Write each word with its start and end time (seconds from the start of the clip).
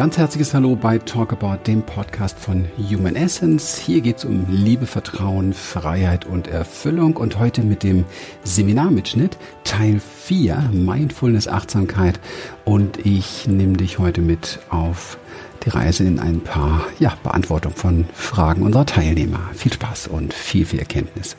ganz 0.00 0.16
herzliches 0.16 0.54
Hallo 0.54 0.76
bei 0.76 0.96
Talk 0.96 1.30
About, 1.30 1.58
dem 1.66 1.82
Podcast 1.82 2.38
von 2.38 2.64
Human 2.78 3.16
Essence. 3.16 3.76
Hier 3.76 4.00
geht 4.00 4.16
es 4.16 4.24
um 4.24 4.46
Liebe, 4.48 4.86
Vertrauen, 4.86 5.52
Freiheit 5.52 6.24
und 6.24 6.48
Erfüllung 6.48 7.18
und 7.18 7.38
heute 7.38 7.60
mit 7.60 7.82
dem 7.82 8.06
Seminarmitschnitt 8.42 9.36
Teil 9.62 10.00
4, 10.00 10.70
Mindfulness, 10.72 11.48
Achtsamkeit. 11.48 12.18
Und 12.64 13.04
ich 13.04 13.46
nehme 13.46 13.76
dich 13.76 13.98
heute 13.98 14.22
mit 14.22 14.60
auf 14.70 15.18
die 15.66 15.68
Reise 15.68 16.04
in 16.04 16.18
ein 16.18 16.40
paar 16.40 16.86
ja, 16.98 17.12
Beantwortung 17.22 17.74
von 17.74 18.06
Fragen 18.14 18.62
unserer 18.62 18.86
Teilnehmer. 18.86 19.50
Viel 19.52 19.74
Spaß 19.74 20.06
und 20.06 20.32
viel, 20.32 20.64
viel 20.64 20.78
Erkenntnis. 20.78 21.36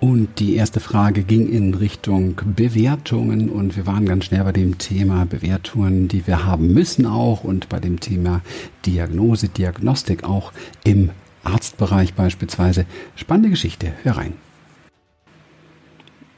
Und 0.00 0.40
die 0.40 0.56
erste 0.56 0.80
Frage 0.80 1.22
ging 1.22 1.50
in 1.50 1.74
Richtung 1.74 2.40
Bewertungen 2.56 3.50
und 3.50 3.76
wir 3.76 3.86
waren 3.86 4.06
ganz 4.06 4.24
schnell 4.24 4.42
bei 4.44 4.52
dem 4.52 4.78
Thema 4.78 5.26
Bewertungen, 5.26 6.08
die 6.08 6.26
wir 6.26 6.46
haben 6.46 6.72
müssen 6.72 7.04
auch 7.04 7.44
und 7.44 7.68
bei 7.68 7.80
dem 7.80 8.00
Thema 8.00 8.40
Diagnose, 8.86 9.50
Diagnostik 9.50 10.24
auch 10.24 10.52
im 10.84 11.10
Arztbereich 11.44 12.14
beispielsweise. 12.14 12.86
Spannende 13.14 13.50
Geschichte, 13.50 13.92
hör 14.02 14.16
rein. 14.16 14.32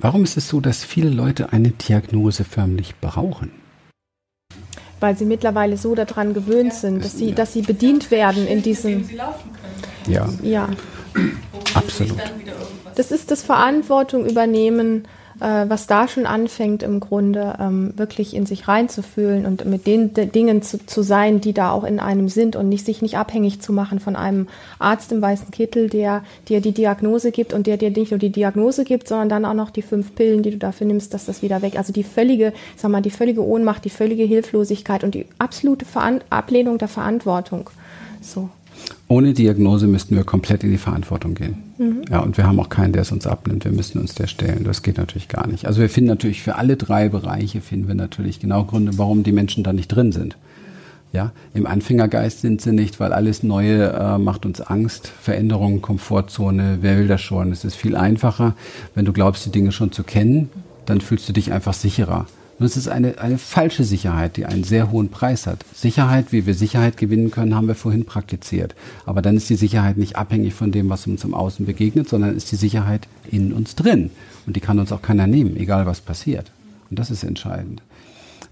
Warum 0.01 0.25
ist 0.25 0.37
es 0.37 0.49
so, 0.49 0.61
dass 0.61 0.83
viele 0.83 1.11
Leute 1.11 1.53
eine 1.53 1.71
Diagnose 1.71 2.43
förmlich 2.43 2.97
brauchen? 3.01 3.53
Weil 4.99 5.17
sie 5.17 5.25
mittlerweile 5.25 5.77
so 5.77 5.95
daran 5.95 6.35
gewöhnt 6.35 6.75
sind, 6.75 7.05
dass 7.05 7.17
sie, 7.17 7.33
dass 7.33 7.53
sie 7.53 7.63
bedient 7.63 8.11
werden 8.11 8.45
in 8.49 8.63
diesem. 8.63 9.09
Ja. 10.09 10.29
Ja. 10.43 10.69
Absolut. 11.75 12.19
Das 12.95 13.11
ist 13.11 13.31
das 13.31 13.43
Verantwortung 13.43 14.27
übernehmen, 14.27 15.05
äh, 15.41 15.69
was 15.69 15.87
da 15.87 16.09
schon 16.09 16.27
anfängt 16.27 16.83
im 16.83 17.01
Grunde, 17.01 17.55
ähm, 17.61 17.93
wirklich 17.97 18.35
in 18.35 18.47
sich 18.47 18.69
reinzufühlen 18.69 19.47
und 19.47 19.65
mit 19.65 19.87
den 19.87 20.15
D 20.15 20.27
Dingen 20.27 20.63
zu, 20.63 20.85
zu 20.87 21.03
sein, 21.03 21.41
die 21.41 21.53
da 21.53 21.73
auch 21.73 21.85
in 21.85 22.01
einem 22.01 22.29
sind 22.29 22.55
und 22.55 22.69
nicht 22.69 22.85
sich 22.87 23.03
nicht 23.03 23.17
abhängig 23.17 23.61
zu 23.61 23.73
machen 23.73 23.99
von 23.99 24.15
einem 24.15 24.47
Arzt 24.79 25.11
im 25.13 25.21
weißen 25.21 25.51
Kittel, 25.51 25.89
der 25.89 26.23
dir 26.49 26.61
die 26.61 26.73
Diagnose 26.73 27.33
gibt 27.33 27.53
und 27.53 27.67
der 27.67 27.77
dir 27.77 27.91
nicht 27.91 28.11
nur 28.11 28.19
die 28.19 28.31
Diagnose 28.31 28.85
gibt, 28.85 29.09
sondern 29.09 29.29
dann 29.29 29.45
auch 29.45 29.55
noch 29.55 29.71
die 29.71 29.83
fünf 29.83 30.15
Pillen, 30.15 30.43
die 30.43 30.53
du 30.53 30.59
dafür 30.59 30.87
nimmst, 30.87 31.15
dass 31.15 31.27
das 31.27 31.43
wieder 31.43 31.63
weg. 31.63 31.77
Also 31.77 31.93
die 31.93 32.05
völlige, 32.05 32.53
sag 32.77 32.91
mal, 32.91 33.03
die 33.03 33.11
völlige 33.11 33.45
Ohnmacht, 33.45 33.85
die 33.85 33.91
völlige 33.91 34.25
Hilflosigkeit 34.25 35.03
und 35.03 35.15
die 35.15 35.27
absolute 35.39 35.85
Veran 35.85 36.21
Ablehnung 36.31 36.79
der 36.79 36.89
Verantwortung. 36.89 37.71
So. 38.21 38.49
Ohne 39.09 39.35
Diagnose 39.35 39.87
müssten 39.87 40.17
wir 40.17 40.25
komplett 40.25 40.65
in 40.65 40.71
die 40.71 40.79
Verantwortung 40.79 41.35
gehen. 41.35 41.57
Mhm. 41.79 42.03
Ja, 42.11 42.21
und 42.21 42.39
wir 42.39 42.47
haben 42.47 42.59
auch 42.59 42.71
keinen, 42.71 42.93
der 42.93 43.03
es 43.03 43.13
uns 43.13 43.27
abnimmt. 43.27 43.65
Wir 43.65 43.73
müssen 43.73 44.01
uns 44.01 44.15
der 44.15 44.27
stellen. 44.27 44.65
Das 44.65 44.83
geht 44.83 44.97
natürlich 44.97 45.29
gar 45.29 45.47
nicht. 45.47 45.67
Also 45.67 45.81
wir 45.81 45.91
finden 45.91 46.09
natürlich 46.09 46.43
für 46.43 46.57
alle 46.57 46.77
drei 46.77 47.09
Bereiche 47.09 47.61
finden 47.61 47.89
wir 47.89 47.95
natürlich 47.95 48.41
genau 48.41 48.65
Gründe, 48.65 48.97
warum 48.97 49.23
die 49.23 49.33
Menschen 49.33 49.65
da 49.65 49.73
nicht 49.73 49.89
drin 49.89 50.13
sind. 50.13 50.37
Ja, 51.13 51.33
im 51.53 51.67
Anfängergeist 51.67 52.41
sind 52.41 52.63
sie 52.63 52.73
nicht, 52.73 52.99
weil 52.99 53.13
alles 53.13 53.43
Neue 53.43 53.93
äh, 53.93 54.17
macht 54.17 54.47
uns 54.47 54.63
Angst, 54.63 55.09
Veränderungen, 55.09 55.83
Komfortzone. 55.83 56.79
Wer 56.81 56.97
will 56.99 57.07
das 57.07 57.21
schon? 57.21 57.53
Es 57.53 57.67
ist 57.67 57.75
viel 57.75 57.97
einfacher, 57.97 58.55
wenn 58.95 59.05
du 59.05 59.13
glaubst, 59.13 59.45
die 59.45 59.51
Dinge 59.51 59.73
schon 59.73 59.93
zu 59.93 60.05
kennen, 60.05 60.49
dann 60.87 61.03
fühlst 61.03 61.29
du 61.29 61.35
dich 61.35 61.53
einfach 61.53 61.75
sicherer. 61.75 62.27
Und 62.63 62.67
es 62.67 62.77
ist 62.77 62.87
eine, 62.87 63.19
eine 63.19 63.39
falsche 63.39 63.83
Sicherheit, 63.83 64.37
die 64.37 64.47
einen 64.47 64.63
sehr 64.63 64.93
hohen 64.93 65.09
Preis 65.09 65.49
hat. 65.49 65.65
Sicherheit, 65.75 66.31
wie 66.31 66.47
wir 66.47 66.55
Sicherheit 66.55 66.97
gewinnen 66.97 67.33
können, 67.33 67.57
haben 67.57 67.67
wir 67.67 67.75
vorhin 67.75 68.05
praktiziert. 68.05 68.77
Aber 69.05 69.21
dann 69.21 69.37
ist 69.37 69.51
die 69.51 69.57
Sicherheit 69.57 69.97
nicht 69.97 70.15
abhängig 70.15 70.55
von 70.55 70.71
dem, 70.71 70.89
was 70.89 71.09
uns 71.09 71.25
im 71.25 71.35
Außen 71.35 71.67
begegnet, 71.67 72.09
sondern 72.09 72.37
ist 72.37 72.53
die 72.53 72.57
Sicherheit 72.57 73.09
in 73.29 73.53
uns 73.53 73.75
drin. 73.75 74.11
Und 74.47 74.55
die 74.55 74.61
kann 74.61 74.79
uns 74.79 74.93
auch 74.93 75.03
keiner 75.03 75.27
nehmen, 75.27 75.57
egal 75.57 75.87
was 75.87 76.01
passiert. 76.01 76.53
Und 76.89 77.01
das 77.01 77.11
ist 77.11 77.25
entscheidend 77.25 77.83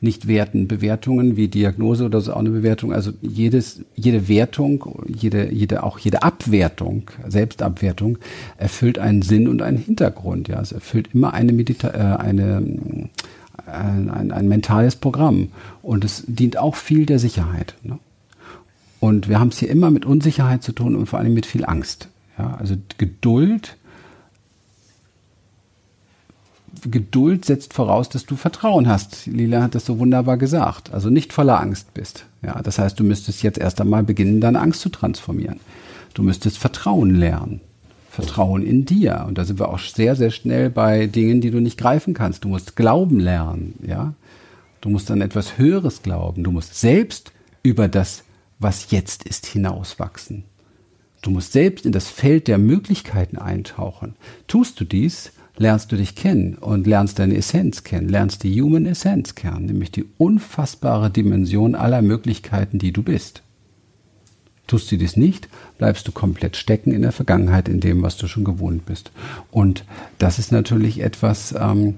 nicht 0.02 0.26
werten. 0.26 0.66
Bewertungen 0.66 1.36
wie 1.36 1.48
Diagnose 1.48 2.06
oder 2.06 2.20
so 2.22 2.32
auch 2.32 2.38
eine 2.38 2.50
Bewertung. 2.50 2.92
Also 2.92 3.12
jedes, 3.20 3.82
jede 3.94 4.28
Wertung, 4.28 5.04
jede, 5.06 5.52
jede, 5.52 5.82
auch 5.82 5.98
jede 5.98 6.22
Abwertung, 6.22 7.10
Selbstabwertung 7.28 8.18
erfüllt 8.56 8.98
einen 8.98 9.22
Sinn 9.22 9.46
und 9.46 9.62
einen 9.62 9.76
Hintergrund. 9.76 10.48
Ja, 10.48 10.60
es 10.60 10.72
erfüllt 10.72 11.10
immer 11.12 11.34
eine 11.34 11.52
Medita 11.52 11.88
äh, 11.88 12.18
eine 12.18 13.10
ein, 13.72 14.10
ein, 14.10 14.32
ein 14.32 14.48
mentales 14.48 14.96
Programm. 14.96 15.48
Und 15.82 16.04
es 16.04 16.24
dient 16.26 16.56
auch 16.56 16.76
viel 16.76 17.06
der 17.06 17.18
Sicherheit. 17.18 17.74
Ne? 17.82 17.98
Und 19.00 19.28
wir 19.28 19.40
haben 19.40 19.48
es 19.48 19.58
hier 19.58 19.70
immer 19.70 19.90
mit 19.90 20.04
Unsicherheit 20.04 20.62
zu 20.62 20.72
tun 20.72 20.94
und 20.94 21.06
vor 21.06 21.18
allem 21.18 21.34
mit 21.34 21.46
viel 21.46 21.64
Angst. 21.64 22.08
Ja? 22.38 22.56
Also 22.58 22.76
Geduld. 22.98 23.76
Geduld 26.82 27.44
setzt 27.44 27.74
voraus, 27.74 28.08
dass 28.08 28.26
du 28.26 28.36
Vertrauen 28.36 28.88
hast. 28.88 29.26
Lila 29.26 29.62
hat 29.62 29.74
das 29.74 29.86
so 29.86 29.98
wunderbar 29.98 30.36
gesagt. 30.36 30.92
Also 30.92 31.10
nicht 31.10 31.32
voller 31.32 31.60
Angst 31.60 31.92
bist. 31.94 32.26
Ja, 32.42 32.62
das 32.62 32.78
heißt, 32.78 32.98
du 32.98 33.04
müsstest 33.04 33.42
jetzt 33.42 33.58
erst 33.58 33.80
einmal 33.80 34.02
beginnen, 34.02 34.40
deine 34.40 34.60
Angst 34.60 34.80
zu 34.80 34.88
transformieren. 34.88 35.60
Du 36.14 36.22
müsstest 36.22 36.58
Vertrauen 36.58 37.14
lernen. 37.14 37.60
Vertrauen 38.20 38.62
in 38.62 38.84
dir. 38.84 39.24
Und 39.26 39.38
da 39.38 39.44
sind 39.44 39.58
wir 39.58 39.68
auch 39.68 39.78
sehr, 39.78 40.16
sehr 40.16 40.30
schnell 40.30 40.70
bei 40.70 41.06
Dingen, 41.06 41.40
die 41.40 41.50
du 41.50 41.60
nicht 41.60 41.78
greifen 41.78 42.14
kannst. 42.14 42.44
Du 42.44 42.48
musst 42.48 42.76
Glauben 42.76 43.20
lernen, 43.20 43.74
ja. 43.86 44.14
Du 44.80 44.88
musst 44.88 45.10
an 45.10 45.20
etwas 45.20 45.58
Höheres 45.58 46.02
glauben. 46.02 46.42
Du 46.42 46.52
musst 46.52 46.74
selbst 46.74 47.32
über 47.62 47.88
das, 47.88 48.24
was 48.58 48.90
jetzt 48.90 49.24
ist, 49.24 49.46
hinauswachsen. 49.46 50.44
Du 51.22 51.30
musst 51.30 51.52
selbst 51.52 51.84
in 51.84 51.92
das 51.92 52.08
Feld 52.08 52.48
der 52.48 52.56
Möglichkeiten 52.56 53.36
eintauchen. 53.36 54.14
Tust 54.46 54.80
du 54.80 54.84
dies, 54.84 55.32
lernst 55.58 55.92
du 55.92 55.96
dich 55.96 56.14
kennen 56.14 56.54
und 56.54 56.86
lernst 56.86 57.18
deine 57.18 57.36
Essenz 57.36 57.84
kennen, 57.84 58.08
lernst 58.08 58.42
die 58.42 58.62
Human 58.62 58.86
Essenz 58.86 59.34
kennen, 59.34 59.66
nämlich 59.66 59.90
die 59.90 60.06
unfassbare 60.16 61.10
Dimension 61.10 61.74
aller 61.74 62.00
Möglichkeiten, 62.00 62.78
die 62.78 62.92
du 62.92 63.02
bist. 63.02 63.42
Tust 64.70 64.92
du 64.92 64.96
dies 64.96 65.16
nicht, 65.16 65.48
bleibst 65.78 66.06
du 66.06 66.12
komplett 66.12 66.56
stecken 66.56 66.92
in 66.92 67.02
der 67.02 67.10
Vergangenheit, 67.10 67.68
in 67.68 67.80
dem, 67.80 68.02
was 68.02 68.16
du 68.16 68.28
schon 68.28 68.44
gewohnt 68.44 68.86
bist. 68.86 69.10
Und 69.50 69.84
das 70.18 70.38
ist 70.38 70.52
natürlich 70.52 71.00
etwas, 71.00 71.52
ähm, 71.58 71.96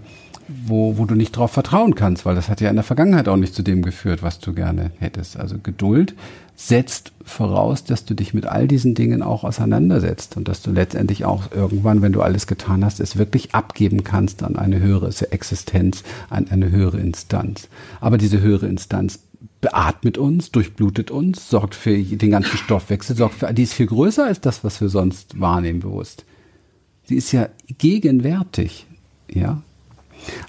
wo, 0.49 0.97
wo 0.97 1.05
du 1.05 1.15
nicht 1.15 1.37
darauf 1.37 1.51
vertrauen 1.51 1.95
kannst, 1.95 2.25
weil 2.25 2.35
das 2.35 2.49
hat 2.49 2.63
ja 2.63 2.71
in 2.71 2.77
der 2.77 2.83
Vergangenheit 2.83 3.29
auch 3.29 3.37
nicht 3.37 3.55
zu 3.55 3.63
dem 3.63 3.83
geführt, 3.83 4.23
was 4.23 4.39
du 4.39 4.55
gerne 4.55 4.91
hättest. 5.01 5.37
Also 5.37 5.57
Geduld 5.63 6.15
setzt 6.57 7.13
voraus, 7.23 7.85
dass 7.85 8.07
du 8.07 8.15
dich 8.15 8.33
mit 8.33 8.47
all 8.47 8.67
diesen 8.67 8.95
Dingen 8.95 9.23
auch 9.23 9.45
auseinandersetzt 9.45 10.39
und 10.39 10.49
dass 10.49 10.63
du 10.63 10.71
letztendlich 10.71 11.27
auch 11.27 11.53
irgendwann, 11.53 12.01
wenn 12.01 12.13
du 12.13 12.23
alles 12.23 12.47
getan 12.47 12.87
hast, 12.87 13.01
es 13.01 13.19
wirklich 13.19 13.55
abgeben 13.55 14.03
kannst 14.03 14.43
an 14.43 14.57
eine 14.57 14.81
höhere 14.81 15.13
Existenz, 15.31 16.05
an 16.31 16.49
eine 16.49 16.71
höhere 16.71 17.01
Instanz. 17.01 17.69
Aber 18.01 18.17
diese 18.17 18.41
höhere 18.41 18.67
Instanz 18.67 19.19
beatmet 19.61 20.19
uns, 20.19 20.51
durchblutet 20.51 21.11
uns, 21.11 21.49
sorgt 21.49 21.75
für 21.75 21.97
den 21.97 22.31
ganzen 22.31 22.57
Stoffwechsel, 22.57 23.17
sorgt 23.17 23.37
für, 23.37 23.53
die 23.53 23.63
ist 23.63 23.75
viel 23.75 23.87
größer 23.87 24.25
als 24.25 24.41
das, 24.41 24.65
was 24.65 24.81
wir 24.81 24.89
sonst 24.89 25.41
wahrnehmen 25.41 25.81
bewusst. 25.81 26.25
Sie 27.05 27.17
ist 27.17 27.33
ja 27.33 27.49
gegenwärtig, 27.79 28.87
ja. 29.29 29.63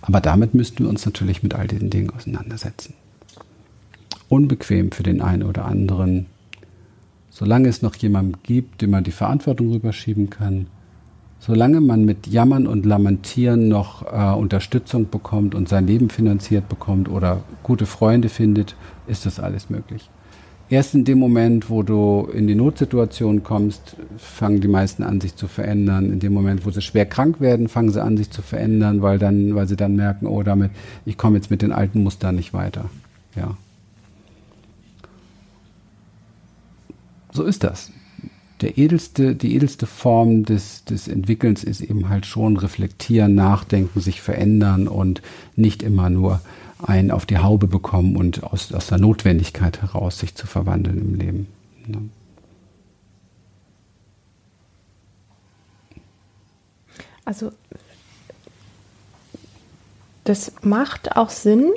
Aber 0.01 0.21
damit 0.21 0.53
müssten 0.53 0.83
wir 0.83 0.89
uns 0.89 1.05
natürlich 1.05 1.41
mit 1.41 1.55
all 1.55 1.67
diesen 1.67 1.89
Dingen 1.89 2.11
auseinandersetzen. 2.11 2.93
Unbequem 4.29 4.91
für 4.91 5.03
den 5.03 5.21
einen 5.21 5.43
oder 5.43 5.65
anderen. 5.65 6.27
Solange 7.29 7.69
es 7.69 7.81
noch 7.81 7.95
jemanden 7.95 8.37
gibt, 8.43 8.81
dem 8.81 8.91
man 8.91 9.03
die 9.03 9.11
Verantwortung 9.11 9.71
rüberschieben 9.71 10.29
kann, 10.29 10.67
solange 11.45 11.81
man 11.81 12.05
mit 12.05 12.27
Jammern 12.27 12.67
und 12.67 12.85
Lamentieren 12.85 13.67
noch 13.67 14.03
äh, 14.13 14.33
Unterstützung 14.33 15.09
bekommt 15.09 15.55
und 15.55 15.67
sein 15.67 15.85
Leben 15.85 16.09
finanziert 16.09 16.69
bekommt 16.69 17.09
oder 17.09 17.41
gute 17.63 17.85
Freunde 17.85 18.29
findet, 18.29 18.77
ist 19.07 19.25
das 19.25 19.41
alles 19.41 19.69
möglich. 19.69 20.09
Erst 20.69 20.95
in 20.95 21.03
dem 21.03 21.19
Moment, 21.19 21.69
wo 21.69 21.83
du 21.83 22.29
in 22.33 22.47
die 22.47 22.55
Notsituation 22.55 23.43
kommst, 23.43 23.97
fangen 24.17 24.61
die 24.61 24.69
meisten 24.69 25.03
an, 25.03 25.19
sich 25.19 25.35
zu 25.35 25.49
verändern. 25.49 26.13
In 26.13 26.19
dem 26.21 26.33
Moment, 26.33 26.65
wo 26.65 26.71
sie 26.71 26.81
schwer 26.81 27.05
krank 27.05 27.41
werden, 27.41 27.67
fangen 27.67 27.91
sie 27.91 28.01
an, 28.01 28.15
sich 28.15 28.31
zu 28.31 28.41
verändern, 28.41 29.01
weil 29.01 29.19
dann, 29.19 29.53
weil 29.53 29.67
sie 29.67 29.75
dann 29.75 29.97
merken, 29.97 30.27
oh, 30.27 30.43
damit, 30.43 30.71
ich 31.05 31.17
komme 31.17 31.35
jetzt 31.35 31.51
mit 31.51 31.61
den 31.61 31.73
alten 31.73 32.03
Mustern 32.03 32.35
nicht 32.35 32.53
weiter. 32.53 32.85
Ja. 33.35 33.57
So 37.33 37.43
ist 37.43 37.65
das 37.65 37.91
der 38.63 38.77
edelste, 38.77 39.35
die 39.35 39.55
edelste 39.55 39.85
Form 39.85 40.45
des, 40.45 40.85
des 40.85 41.07
Entwickelns 41.07 41.63
ist 41.63 41.81
eben 41.81 42.09
halt 42.09 42.25
schon 42.25 42.57
reflektieren, 42.57 43.35
nachdenken, 43.35 43.99
sich 43.99 44.21
verändern 44.21 44.87
und 44.87 45.21
nicht 45.55 45.83
immer 45.83 46.09
nur 46.09 46.41
einen 46.81 47.11
auf 47.11 47.25
die 47.25 47.37
Haube 47.37 47.67
bekommen 47.67 48.15
und 48.15 48.43
aus, 48.43 48.73
aus 48.73 48.87
der 48.87 48.97
Notwendigkeit 48.97 49.81
heraus 49.81 50.19
sich 50.19 50.35
zu 50.35 50.47
verwandeln 50.47 50.97
im 50.97 51.15
Leben. 51.15 51.47
Ne? 51.87 52.09
Also 57.25 57.51
das 60.23 60.53
macht 60.61 61.15
auch 61.15 61.29
Sinn 61.29 61.71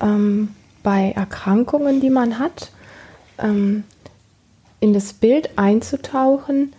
ähm, 0.00 0.50
bei 0.82 1.12
Erkrankungen, 1.12 2.00
die 2.00 2.10
man 2.10 2.38
hat. 2.38 2.72
Ähm, 3.38 3.84
in 4.80 4.92
das 4.92 5.12
Bild 5.12 5.58
einzutauchen, 5.58 6.72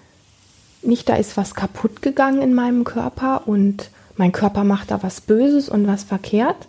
nicht 0.81 1.09
da 1.09 1.15
ist 1.15 1.35
was 1.37 1.55
kaputt 1.55 2.01
gegangen 2.01 2.41
in 2.41 2.53
meinem 2.53 2.83
Körper 2.83 3.47
und 3.47 3.89
mein 4.15 4.31
Körper 4.31 4.63
macht 4.63 4.91
da 4.91 5.03
was 5.03 5.21
Böses 5.21 5.69
und 5.69 5.87
was 5.87 6.03
verkehrt, 6.03 6.67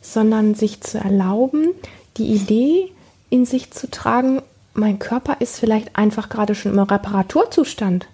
sondern 0.00 0.54
sich 0.54 0.80
zu 0.80 0.98
erlauben, 0.98 1.68
die 2.16 2.26
Idee 2.26 2.92
in 3.30 3.46
sich 3.46 3.70
zu 3.70 3.90
tragen, 3.90 4.42
mein 4.74 4.98
Körper 4.98 5.36
ist 5.40 5.58
vielleicht 5.58 5.96
einfach 5.96 6.28
gerade 6.28 6.54
schon 6.54 6.72
im 6.72 6.78
Reparaturzustand. 6.78 8.06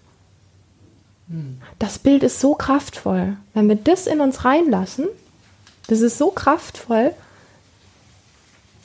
Das 1.78 1.98
Bild 1.98 2.22
ist 2.22 2.40
so 2.40 2.54
kraftvoll. 2.54 3.36
Wenn 3.54 3.68
wir 3.68 3.76
das 3.76 4.06
in 4.06 4.20
uns 4.20 4.44
reinlassen, 4.44 5.06
das 5.86 6.00
ist 6.00 6.18
so 6.18 6.30
kraftvoll, 6.30 7.12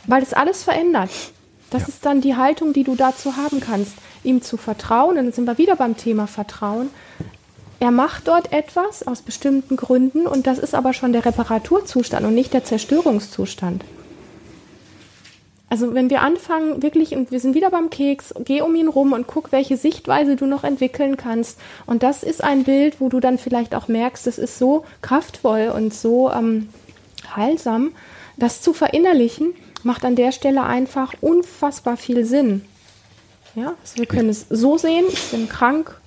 weil 0.08 0.24
es 0.24 0.34
alles 0.34 0.64
verändert. 0.64 1.10
Das 1.70 1.84
ja. 1.84 1.88
ist 1.90 2.06
dann 2.06 2.22
die 2.22 2.36
Haltung, 2.36 2.74
die 2.74 2.84
du 2.84 2.96
dazu 2.96 3.38
haben 3.38 3.60
kannst, 3.60 3.94
ihm 4.24 4.42
zu 4.42 4.58
vertrauen. 4.58 5.18
Und 5.18 5.26
dann 5.26 5.32
sind 5.32 5.46
wir 5.46 5.58
wieder 5.58 5.76
beim 5.76 5.98
Thema 5.98 6.28
Vertrauen. 6.28 6.90
Er 7.80 7.92
macht 7.92 8.28
dort 8.28 8.52
etwas 8.52 9.08
aus 9.08 9.22
bestimmten 9.22 9.78
Gründen 9.78 10.28
und 10.28 10.48
das 10.48 10.60
ist 10.60 10.76
aber 10.76 10.94
schon 10.94 11.14
der 11.14 11.26
Reparaturzustand 11.26 12.26
und 12.26 12.36
nicht 12.36 12.54
der 12.54 12.66
Zerstörungszustand. 12.66 13.86
Also 15.70 15.94
wenn 15.94 16.10
wir 16.10 16.22
anfangen, 16.22 16.82
wirklich, 16.82 17.16
und 17.16 17.32
wir 17.32 17.40
sind 17.40 17.54
wieder 17.54 17.70
beim 17.70 17.90
Keks, 17.90 18.34
geh 18.44 18.62
um 18.62 18.76
ihn 18.76 18.88
rum 18.88 19.14
und 19.14 19.28
guck, 19.28 19.52
welche 19.52 19.78
Sichtweise 19.78 20.36
du 20.36 20.46
noch 20.46 20.64
entwickeln 20.64 21.16
kannst. 21.16 21.60
Und 21.86 22.02
das 22.02 22.24
ist 22.24 22.44
ein 22.44 22.64
Bild, 22.64 23.00
wo 23.00 23.08
du 23.08 23.20
dann 23.20 23.38
vielleicht 23.38 23.76
auch 23.76 23.88
merkst, 23.88 24.26
es 24.28 24.40
ist 24.40 24.58
so 24.58 24.84
kraftvoll 25.02 25.72
und 25.74 25.94
so 25.94 26.32
ähm, 26.32 26.70
heilsam. 27.36 27.92
Das 28.36 28.62
zu 28.62 28.74
verinnerlichen, 28.74 29.54
macht 29.84 30.06
an 30.06 30.16
der 30.16 30.32
Stelle 30.32 30.64
einfach 30.64 31.14
unfassbar 31.22 31.98
viel 31.98 32.26
Sinn. 32.26 32.66
Ja, 33.56 33.74
also 33.82 33.98
wir 33.98 34.06
können 34.06 34.30
es 34.30 34.46
so 34.50 34.78
sehen, 34.78 35.06
ich 35.10 35.32
bin 35.32 35.50
krank 35.50 36.00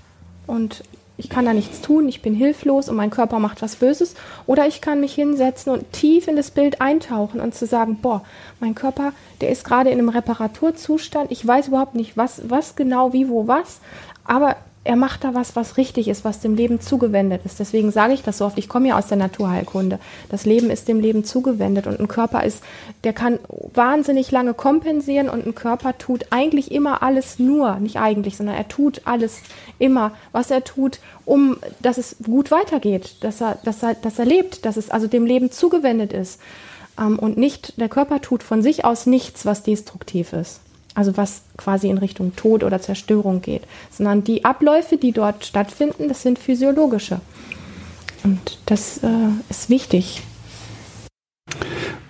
und 0.47 0.85
ich 1.19 1.29
kann 1.29 1.45
da 1.45 1.53
nichts 1.53 1.81
tun, 1.81 2.09
ich 2.09 2.23
bin 2.23 2.35
hilflos 2.35 2.89
und 2.89 2.97
mein 2.97 3.11
Körper 3.11 3.39
macht 3.39 3.63
was 3.63 3.77
Böses. 3.77 4.15
Oder 4.47 4.67
ich 4.67 4.81
kann 4.81 5.01
mich 5.01 5.15
hinsetzen 5.15 5.73
und 5.73 5.93
tief 5.93 6.27
in 6.27 6.37
das 6.37 6.51
Bild 6.51 6.81
eintauchen 6.81 7.41
und 7.41 7.55
zu 7.55 7.67
sagen, 7.67 7.99
boah, 8.01 8.25
mein 8.61 8.75
Körper, 8.75 9.13
der 9.41 9.51
ist 9.51 9.65
gerade 9.65 9.91
in 9.91 9.99
einem 9.99 10.09
Reparaturzustand. 10.09 11.31
Ich 11.31 11.47
weiß 11.47 11.69
überhaupt 11.69 11.95
nicht, 11.95 12.17
was, 12.17 12.49
was 12.49 12.77
genau, 12.77 13.13
wie, 13.13 13.29
wo, 13.29 13.47
was. 13.47 13.81
Aber 14.25 14.57
er 14.85 14.97
macht 14.97 15.23
da 15.23 15.33
was, 15.33 15.55
was 15.55 15.77
richtig 15.77 16.09
ist, 16.09 16.25
was 16.25 16.41
dem 16.41 16.57
Leben 16.57 16.81
zugewendet 16.81 17.43
ist. 17.45 17.61
Deswegen 17.61 17.93
sage 17.93 18.15
ich 18.15 18.23
das 18.23 18.39
so 18.39 18.45
oft. 18.45 18.59
Ich 18.59 18.69
komme 18.69 18.89
ja 18.89 18.99
aus 18.99 19.07
der 19.07 19.17
Naturheilkunde. 19.17 20.01
Das 20.29 20.45
Leben 20.45 20.71
ist 20.71 20.89
dem 20.89 20.99
Leben 20.99 21.25
zugewendet 21.25 21.87
und 21.87 22.01
ein 22.01 22.09
Körper 22.09 22.43
ist, 22.43 22.63
der 23.05 23.13
kann 23.13 23.39
wahnsinnig 23.75 24.33
lange 24.33 24.55
kompensieren 24.55 25.29
und 25.29 25.47
ein 25.47 25.55
Körper 25.55 25.97
tut 25.99 26.27
eigentlich 26.31 26.73
immer 26.73 27.03
alles 27.03 27.39
nur, 27.39 27.77
nicht 27.77 27.99
eigentlich, 27.99 28.37
sondern 28.37 28.57
er 28.57 28.67
tut 28.67 29.03
alles 29.05 29.43
immer, 29.79 30.13
was 30.33 30.51
er 30.51 30.65
tut, 30.65 30.99
um, 31.25 31.59
dass 31.81 31.99
es 31.99 32.17
gut 32.25 32.51
weitergeht, 32.51 33.17
dass 33.21 33.41
er, 33.41 33.59
dass 33.65 33.85
er, 33.85 33.95
dass 33.95 34.19
er 34.19 34.25
lebt, 34.25 34.65
dass 34.67 34.77
es 34.77 34.91
also 34.91 35.07
dem 35.07 35.27
Leben 35.27 35.53
zugewendet 35.53 36.13
ist. 36.13 36.41
Ähm, 36.99 37.21
und 37.21 37.37
nicht, 37.37 37.81
der 37.81 37.89
Körper 37.89 38.21
tut 38.21 38.43
von 38.43 38.63
sich 38.63 38.85
aus 38.85 39.07
nichts, 39.07 39.47
was 39.47 39.63
destruktiv 39.63 40.33
ist 40.33 40.61
also 40.95 41.17
was 41.17 41.43
quasi 41.57 41.89
in 41.89 41.99
Richtung 41.99 42.37
Tod 42.37 42.65
oder 42.65 42.81
Zerstörung 42.81 43.43
geht, 43.43 43.63
sondern 43.91 44.25
die 44.25 44.45
Abläufe, 44.45 44.97
die 44.97 45.13
dort 45.13 45.45
stattfinden, 45.45 46.09
das 46.09 46.23
sind 46.23 46.39
physiologische. 46.39 47.21
Und 48.25 48.59
das 48.67 48.99
äh, 48.99 49.09
ist 49.49 49.69
wichtig. 49.69 50.23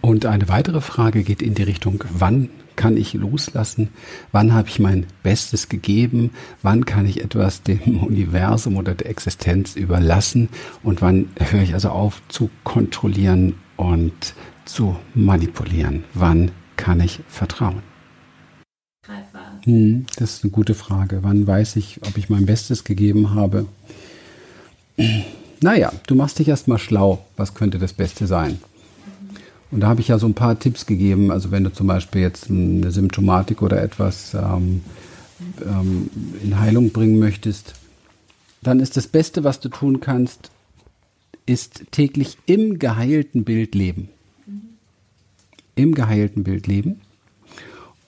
Und 0.01 0.27
eine 0.27 0.49
weitere 0.49 0.81
Frage 0.81 1.23
geht 1.23 1.43
in 1.43 1.55
die 1.55 1.63
Richtung, 1.63 2.05
wann 2.13 2.51
kann 2.77 2.97
ich 2.97 3.15
loslassen? 3.15 3.91
Wann 4.33 4.53
habe 4.53 4.69
ich 4.69 4.79
mein 4.79 5.07
Bestes 5.23 5.69
gegeben? 5.69 6.31
Wann 6.63 6.85
kann 6.85 7.07
ich 7.07 7.23
etwas 7.23 7.63
dem 7.63 8.03
Universum 8.07 8.77
oder 8.77 8.95
der 8.95 9.09
Existenz 9.09 9.77
überlassen? 9.77 10.49
Und 10.83 11.03
wann 11.03 11.29
höre 11.39 11.63
ich 11.63 11.75
also 11.75 11.91
auf 11.91 12.21
zu 12.29 12.51
kontrollieren 12.65 13.55
und 13.77 14.35
zu 14.65 14.97
manipulieren? 15.15 16.05
Wann 16.15 16.51
kann 16.77 17.01
ich 17.01 17.21
vertrauen? 17.29 17.92
Hm, 19.65 20.07
das 20.17 20.35
ist 20.35 20.45
eine 20.45 20.51
gute 20.51 20.75
Frage. 20.75 21.21
Wann 21.23 21.47
weiß 21.47 21.77
ich, 21.77 22.01
ob 22.07 22.19
ich 22.19 22.29
mein 22.29 22.47
Bestes 22.47 22.85
gegeben 22.85 23.35
habe? 23.35 23.67
Naja, 25.65 25.93
du 26.09 26.17
machst 26.17 26.41
dich 26.41 26.49
erstmal 26.49 26.81
schlau. 26.81 27.25
Was 27.37 27.55
könnte 27.55 27.79
das 27.79 27.93
Beste 27.93 28.27
sein? 28.27 28.59
Und 29.71 29.79
da 29.79 29.87
habe 29.87 30.01
ich 30.01 30.09
ja 30.09 30.19
so 30.19 30.27
ein 30.27 30.35
paar 30.35 30.59
Tipps 30.59 30.87
gegeben. 30.87 31.31
Also 31.31 31.53
wenn 31.53 31.63
du 31.63 31.73
zum 31.73 31.87
Beispiel 31.87 32.21
jetzt 32.21 32.51
eine 32.51 32.91
Symptomatik 32.91 33.63
oder 33.63 33.81
etwas 33.81 34.35
ähm, 34.35 34.81
ähm, 35.65 36.11
in 36.43 36.59
Heilung 36.59 36.91
bringen 36.91 37.21
möchtest, 37.21 37.75
dann 38.61 38.81
ist 38.81 38.97
das 38.97 39.07
Beste, 39.07 39.45
was 39.45 39.61
du 39.61 39.69
tun 39.69 40.01
kannst, 40.01 40.51
ist 41.47 41.85
täglich 41.93 42.39
im 42.47 42.81
geheilten 42.81 43.45
Bild 43.45 43.77
leben. 43.77 44.09
Im 45.77 45.95
geheilten 45.95 46.43
Bild 46.43 46.67
leben 46.67 47.01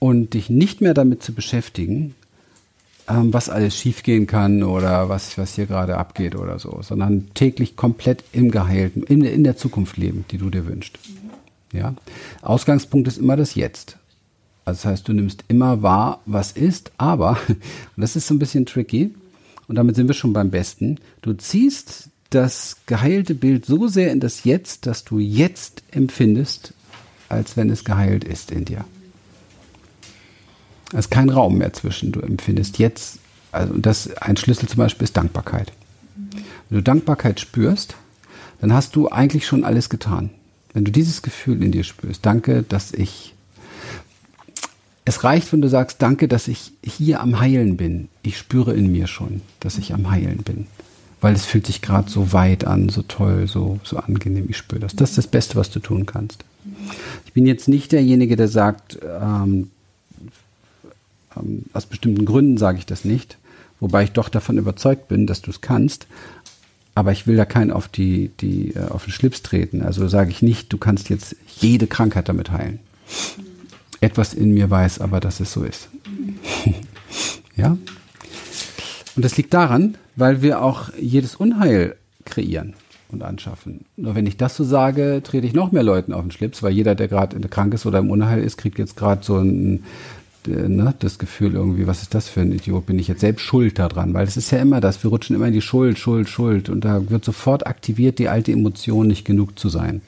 und 0.04 0.34
dich 0.34 0.50
nicht 0.50 0.82
mehr 0.82 0.92
damit 0.92 1.22
zu 1.22 1.32
beschäftigen, 1.32 2.14
ähm, 3.08 3.32
was 3.32 3.48
alles 3.48 3.74
schiefgehen 3.74 4.26
kann 4.26 4.62
oder 4.62 5.08
was, 5.08 5.38
was 5.38 5.54
hier 5.54 5.64
gerade 5.64 5.96
abgeht 5.96 6.36
oder 6.36 6.58
so, 6.58 6.80
sondern 6.82 7.32
täglich 7.32 7.74
komplett 7.74 8.22
im 8.32 8.50
Geheilten, 8.50 9.02
in, 9.04 9.24
in 9.24 9.44
der 9.44 9.56
Zukunft 9.56 9.96
leben, 9.96 10.26
die 10.30 10.36
du 10.36 10.50
dir 10.50 10.66
wünschst. 10.66 10.98
Ja? 11.72 11.94
Ausgangspunkt 12.42 13.08
ist 13.08 13.16
immer 13.16 13.38
das 13.38 13.54
Jetzt. 13.54 13.96
Also 14.66 14.82
das 14.82 14.84
heißt, 14.84 15.08
du 15.08 15.14
nimmst 15.14 15.44
immer 15.48 15.80
wahr, 15.80 16.20
was 16.26 16.52
ist, 16.52 16.92
aber, 16.98 17.38
und 17.48 17.56
das 17.96 18.14
ist 18.14 18.26
so 18.26 18.34
ein 18.34 18.38
bisschen 18.38 18.66
tricky, 18.66 19.14
und 19.68 19.76
damit 19.76 19.96
sind 19.96 20.06
wir 20.06 20.14
schon 20.14 20.34
beim 20.34 20.50
Besten, 20.50 20.98
du 21.22 21.32
ziehst 21.32 22.10
das 22.28 22.76
geheilte 22.84 23.34
Bild 23.34 23.64
so 23.64 23.88
sehr 23.88 24.12
in 24.12 24.20
das 24.20 24.44
Jetzt, 24.44 24.84
dass 24.84 25.04
du 25.04 25.18
jetzt 25.18 25.82
empfindest, 25.92 26.74
als 27.30 27.56
wenn 27.56 27.70
es 27.70 27.84
geheilt 27.84 28.24
ist 28.24 28.50
in 28.50 28.66
dir. 28.66 28.84
Da 30.90 30.98
ist 30.98 31.10
kein 31.10 31.30
Raum 31.30 31.58
mehr 31.58 31.72
zwischen. 31.72 32.12
Du 32.12 32.20
empfindest 32.20 32.78
jetzt, 32.78 33.18
also 33.52 33.74
das 33.76 34.16
ein 34.16 34.36
Schlüssel 34.36 34.68
zum 34.68 34.78
Beispiel 34.78 35.04
ist 35.04 35.16
Dankbarkeit. 35.16 35.72
Wenn 36.68 36.78
du 36.78 36.82
Dankbarkeit 36.82 37.40
spürst, 37.40 37.94
dann 38.60 38.72
hast 38.72 38.96
du 38.96 39.08
eigentlich 39.08 39.46
schon 39.46 39.64
alles 39.64 39.88
getan. 39.88 40.30
Wenn 40.72 40.84
du 40.84 40.90
dieses 40.90 41.22
Gefühl 41.22 41.62
in 41.62 41.72
dir 41.72 41.84
spürst, 41.84 42.24
danke, 42.26 42.62
dass 42.62 42.92
ich. 42.92 43.34
Es 45.06 45.22
reicht, 45.22 45.52
wenn 45.52 45.60
du 45.60 45.68
sagst, 45.68 46.00
danke, 46.00 46.28
dass 46.28 46.48
ich 46.48 46.72
hier 46.82 47.20
am 47.20 47.38
Heilen 47.38 47.76
bin. 47.76 48.08
Ich 48.22 48.38
spüre 48.38 48.72
in 48.72 48.90
mir 48.90 49.06
schon, 49.06 49.42
dass 49.60 49.76
ich 49.76 49.92
am 49.92 50.10
Heilen 50.10 50.38
bin. 50.38 50.66
Weil 51.20 51.34
es 51.34 51.44
fühlt 51.44 51.66
sich 51.66 51.82
gerade 51.82 52.10
so 52.10 52.32
weit 52.32 52.64
an, 52.64 52.88
so 52.88 53.02
toll, 53.02 53.46
so, 53.46 53.78
so 53.82 53.98
angenehm. 53.98 54.46
Ich 54.48 54.56
spüre 54.56 54.80
das. 54.80 54.96
Das 54.96 55.10
ist 55.10 55.18
das 55.18 55.26
Beste, 55.26 55.56
was 55.56 55.70
du 55.70 55.80
tun 55.80 56.06
kannst. 56.06 56.44
Ich 57.26 57.34
bin 57.34 57.46
jetzt 57.46 57.68
nicht 57.68 57.92
derjenige, 57.92 58.36
der 58.36 58.48
sagt, 58.48 58.98
ähm, 59.02 59.70
ähm, 61.36 61.64
aus 61.72 61.86
bestimmten 61.86 62.24
Gründen 62.24 62.56
sage 62.56 62.78
ich 62.78 62.86
das 62.86 63.04
nicht, 63.04 63.38
wobei 63.80 64.04
ich 64.04 64.12
doch 64.12 64.28
davon 64.28 64.58
überzeugt 64.58 65.08
bin, 65.08 65.26
dass 65.26 65.42
du 65.42 65.50
es 65.50 65.60
kannst. 65.60 66.06
Aber 66.96 67.10
ich 67.10 67.26
will 67.26 67.36
da 67.36 67.44
keinen 67.44 67.72
auf 67.72 67.88
die, 67.88 68.30
die, 68.40 68.74
äh, 68.74 68.86
auf 68.88 69.04
den 69.04 69.12
Schlips 69.12 69.42
treten. 69.42 69.82
Also 69.82 70.06
sage 70.08 70.30
ich 70.30 70.42
nicht, 70.42 70.72
du 70.72 70.78
kannst 70.78 71.10
jetzt 71.10 71.34
jede 71.58 71.86
Krankheit 71.86 72.28
damit 72.28 72.52
heilen. 72.52 72.78
Etwas 74.00 74.34
in 74.34 74.52
mir 74.52 74.70
weiß 74.70 75.00
aber, 75.00 75.18
dass 75.18 75.40
es 75.40 75.52
so 75.52 75.64
ist. 75.64 75.88
ja? 77.56 77.76
Und 79.16 79.24
das 79.24 79.36
liegt 79.36 79.54
daran, 79.54 79.96
weil 80.16 80.42
wir 80.42 80.62
auch 80.62 80.90
jedes 81.00 81.34
Unheil 81.36 81.96
kreieren 82.24 82.74
und 83.10 83.22
anschaffen. 83.22 83.84
Nur 83.96 84.14
wenn 84.14 84.26
ich 84.26 84.36
das 84.36 84.56
so 84.56 84.64
sage, 84.64 85.20
trete 85.24 85.46
ich 85.46 85.52
noch 85.52 85.72
mehr 85.72 85.82
Leuten 85.82 86.12
auf 86.12 86.22
den 86.22 86.30
Schlips, 86.30 86.62
weil 86.62 86.72
jeder, 86.72 86.94
der 86.94 87.08
gerade 87.08 87.38
krank 87.48 87.74
ist 87.74 87.86
oder 87.86 87.98
im 87.98 88.10
Unheil 88.10 88.42
ist, 88.42 88.56
kriegt 88.56 88.78
jetzt 88.78 88.96
gerade 88.96 89.24
so 89.24 89.38
ein 89.38 89.76
äh, 89.76 89.80
ne, 90.46 90.94
das 90.98 91.18
Gefühl 91.18 91.54
irgendwie, 91.54 91.86
was 91.86 92.02
ist 92.02 92.14
das 92.14 92.28
für 92.28 92.40
ein 92.40 92.52
Idiot? 92.52 92.86
Bin 92.86 92.98
ich 92.98 93.08
jetzt 93.08 93.20
selbst 93.20 93.42
schuld 93.42 93.78
daran? 93.78 94.14
Weil 94.14 94.26
es 94.26 94.36
ist 94.36 94.50
ja 94.50 94.58
immer 94.58 94.80
das, 94.80 95.02
wir 95.02 95.10
rutschen 95.10 95.36
immer 95.36 95.46
in 95.46 95.52
die 95.52 95.60
Schuld, 95.60 95.98
Schuld, 95.98 96.28
Schuld. 96.28 96.68
Und 96.68 96.84
da 96.84 97.10
wird 97.10 97.24
sofort 97.24 97.66
aktiviert, 97.66 98.18
die 98.18 98.28
alte 98.28 98.52
Emotion 98.52 99.06
nicht 99.06 99.24
genug 99.24 99.58
zu 99.58 99.68
sein. 99.68 100.02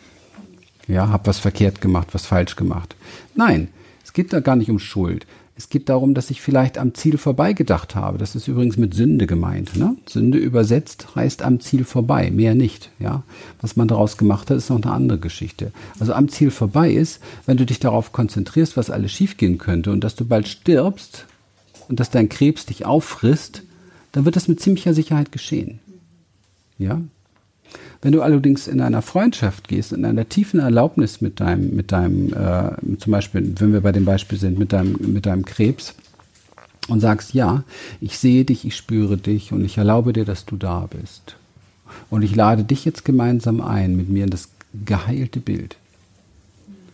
Ja, 0.88 1.09
hab 1.09 1.26
was 1.26 1.38
verkehrt 1.38 1.81
gemacht, 1.81 2.09
was 2.12 2.26
falsch 2.26 2.57
gemacht. 2.57 2.95
Nein, 3.35 3.69
es 4.05 4.12
geht 4.12 4.33
da 4.33 4.40
gar 4.40 4.57
nicht 4.57 4.71
um 4.71 4.78
Schuld. 4.78 5.26
Es 5.58 5.70
geht 5.70 5.88
darum, 5.88 6.12
dass 6.12 6.30
ich 6.30 6.42
vielleicht 6.42 6.76
am 6.76 6.92
Ziel 6.92 7.16
vorbeigedacht 7.16 7.94
habe. 7.94 8.18
Das 8.18 8.36
ist 8.36 8.46
übrigens 8.46 8.76
mit 8.76 8.92
Sünde 8.92 9.26
gemeint. 9.26 9.75
Ne? 9.75 9.96
Sünde 10.06 10.36
übersetzt 10.36 11.16
heißt 11.16 11.40
am 11.40 11.60
Ziel 11.60 11.84
vorbei, 11.84 12.30
mehr 12.30 12.54
nicht. 12.54 12.90
Ja, 12.98 13.22
was 13.62 13.75
man 13.75 13.88
daraus 13.88 14.18
gemacht 14.18 14.50
hat, 14.50 14.58
ist 14.58 14.68
noch 14.68 14.82
eine 14.82 14.92
andere 14.92 15.18
Geschichte. 15.18 15.72
Also 15.98 16.12
am 16.12 16.28
Ziel 16.28 16.50
vorbei 16.50 16.90
ist, 16.92 17.20
wenn 17.46 17.56
du 17.56 17.64
dich 17.64 17.78
darauf 17.78 18.12
konzentrierst, 18.12 18.76
was 18.76 18.90
alles 18.90 19.12
schiefgehen 19.12 19.56
könnte 19.56 19.92
und 19.92 20.04
dass 20.04 20.14
du 20.14 20.26
bald 20.26 20.46
stirbst 20.46 21.25
und 21.88 22.00
dass 22.00 22.10
dein 22.10 22.28
Krebs 22.28 22.66
dich 22.66 22.84
auffrisst, 22.84 23.62
dann 24.12 24.26
wird 24.26 24.36
das 24.36 24.48
mit 24.48 24.60
ziemlicher 24.60 24.92
Sicherheit 24.92 25.32
geschehen. 25.32 25.80
Ja, 26.78 27.00
wenn 28.06 28.12
du 28.12 28.22
allerdings 28.22 28.68
in 28.68 28.80
einer 28.80 29.02
Freundschaft 29.02 29.66
gehst, 29.66 29.92
in 29.92 30.04
einer 30.04 30.28
tiefen 30.28 30.60
Erlaubnis 30.60 31.20
mit 31.20 31.40
deinem, 31.40 31.75
mit 31.75 31.90
deinem, 31.90 32.32
äh, 32.34 32.98
zum 32.98 33.10
Beispiel, 33.10 33.52
wenn 33.58 33.72
wir 33.72 33.80
bei 33.80 33.90
dem 33.90 34.04
Beispiel 34.04 34.38
sind, 34.38 34.60
mit 34.60 34.72
deinem, 34.72 34.96
mit 35.12 35.26
deinem 35.26 35.44
Krebs 35.44 35.92
und 36.86 37.00
sagst, 37.00 37.34
ja, 37.34 37.64
ich 38.00 38.16
sehe 38.16 38.44
dich, 38.44 38.64
ich 38.64 38.76
spüre 38.76 39.16
dich 39.16 39.52
und 39.52 39.64
ich 39.64 39.76
erlaube 39.76 40.12
dir, 40.12 40.25
dass 40.25 40.44
du 40.44 40.56
da 40.56 40.86
bist. 40.88 41.34
Und 42.08 42.22
ich 42.22 42.36
lade 42.36 42.62
dich 42.62 42.84
jetzt 42.84 43.04
gemeinsam 43.04 43.60
ein 43.60 43.96
mit 43.96 44.08
mir 44.08 44.22
in 44.22 44.30
das 44.30 44.50
geheilte 44.84 45.40
Bild. 45.40 45.76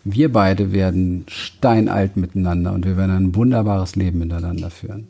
Wir 0.05 0.33
beide 0.33 0.73
werden 0.73 1.27
steinalt 1.29 2.17
miteinander 2.17 2.73
und 2.73 2.87
wir 2.87 2.97
werden 2.97 3.15
ein 3.15 3.35
wunderbares 3.35 3.97
Leben 3.97 4.21
miteinander 4.21 4.71
führen. 4.71 5.09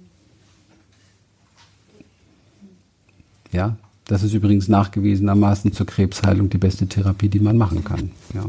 Ja, 3.52 3.76
das 4.12 4.22
ist 4.22 4.34
übrigens 4.34 4.68
nachgewiesenermaßen 4.68 5.72
zur 5.72 5.86
Krebsheilung 5.86 6.50
die 6.50 6.58
beste 6.58 6.86
Therapie, 6.86 7.30
die 7.30 7.40
man 7.40 7.56
machen 7.56 7.82
kann. 7.82 8.10
Ja 8.34 8.44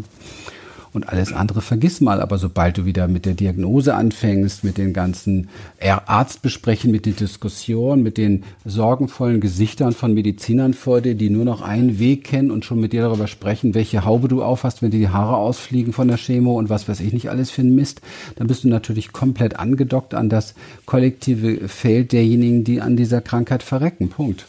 und 0.94 1.10
alles 1.10 1.34
andere 1.34 1.62
vergiss 1.62 2.02
mal. 2.02 2.22
Aber 2.22 2.38
sobald 2.38 2.78
du 2.78 2.86
wieder 2.86 3.08
mit 3.08 3.26
der 3.26 3.34
Diagnose 3.34 3.96
anfängst, 3.96 4.64
mit 4.64 4.78
den 4.78 4.94
ganzen 4.94 5.50
Arztbesprechen, 5.82 6.92
mit 6.92 7.06
den 7.06 7.16
Diskussionen, 7.16 8.04
mit 8.04 8.18
den 8.18 8.44
sorgenvollen 8.64 9.42
Gesichtern 9.42 9.94
von 9.94 10.14
Medizinern 10.14 10.74
vor 10.74 11.02
dir, 11.02 11.16
die 11.16 11.30
nur 11.30 11.46
noch 11.46 11.62
einen 11.62 12.00
Weg 12.00 12.24
kennen 12.24 12.52
und 12.52 12.64
schon 12.64 12.80
mit 12.80 12.94
dir 12.94 13.02
darüber 13.02 13.28
sprechen, 13.28 13.74
welche 13.74 14.06
Haube 14.06 14.28
du 14.28 14.44
aufhast, 14.44 14.82
wenn 14.82 14.92
dir 14.92 15.00
die 15.00 15.10
Haare 15.10 15.38
ausfliegen 15.38 15.94
von 15.94 16.08
der 16.08 16.18
Chemo 16.18 16.58
und 16.58 16.70
was 16.70 16.88
weiß 16.88 17.00
ich 17.00 17.14
nicht 17.14 17.30
alles 17.30 17.50
für 17.50 17.62
ein 17.62 17.76
Mist, 17.76 18.02
dann 18.36 18.48
bist 18.48 18.64
du 18.64 18.68
natürlich 18.68 19.12
komplett 19.12 19.60
angedockt 19.60 20.14
an 20.14 20.30
das 20.30 20.54
kollektive 20.86 21.68
Feld 21.68 22.12
derjenigen, 22.12 22.64
die 22.64 22.82
an 22.82 22.96
dieser 22.96 23.22
Krankheit 23.22 23.64
verrecken. 23.64 24.10
Punkt. 24.10 24.46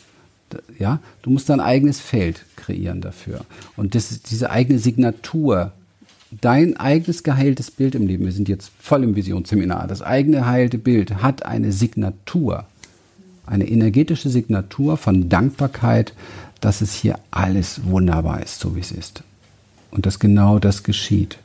Ja, 0.78 1.00
du 1.22 1.30
musst 1.30 1.48
dein 1.48 1.60
eigenes 1.60 2.00
Feld 2.00 2.44
kreieren 2.56 3.00
dafür. 3.00 3.40
Und 3.76 3.94
das, 3.94 4.22
diese 4.22 4.50
eigene 4.50 4.78
Signatur 4.78 5.72
dein 6.40 6.76
eigenes 6.76 7.22
geheiltes 7.22 7.70
Bild 7.70 7.94
im 7.94 8.06
Leben, 8.06 8.24
wir 8.24 8.32
sind 8.32 8.48
jetzt 8.48 8.72
voll 8.78 9.04
im 9.04 9.16
Visionsseminar, 9.16 9.86
das 9.86 10.02
eigene 10.02 10.46
heilte 10.46 10.78
Bild 10.78 11.22
hat 11.22 11.44
eine 11.44 11.72
Signatur, 11.72 12.64
eine 13.46 13.68
energetische 13.68 14.30
Signatur 14.30 14.96
von 14.96 15.28
Dankbarkeit, 15.28 16.14
dass 16.60 16.80
es 16.80 16.94
hier 16.94 17.18
alles 17.30 17.84
wunderbar 17.84 18.42
ist, 18.42 18.58
so 18.58 18.74
wie 18.74 18.80
es 18.80 18.90
ist. 18.90 19.22
Und 19.90 20.06
dass 20.06 20.18
genau 20.18 20.58
das 20.58 20.82
geschieht. 20.82 21.38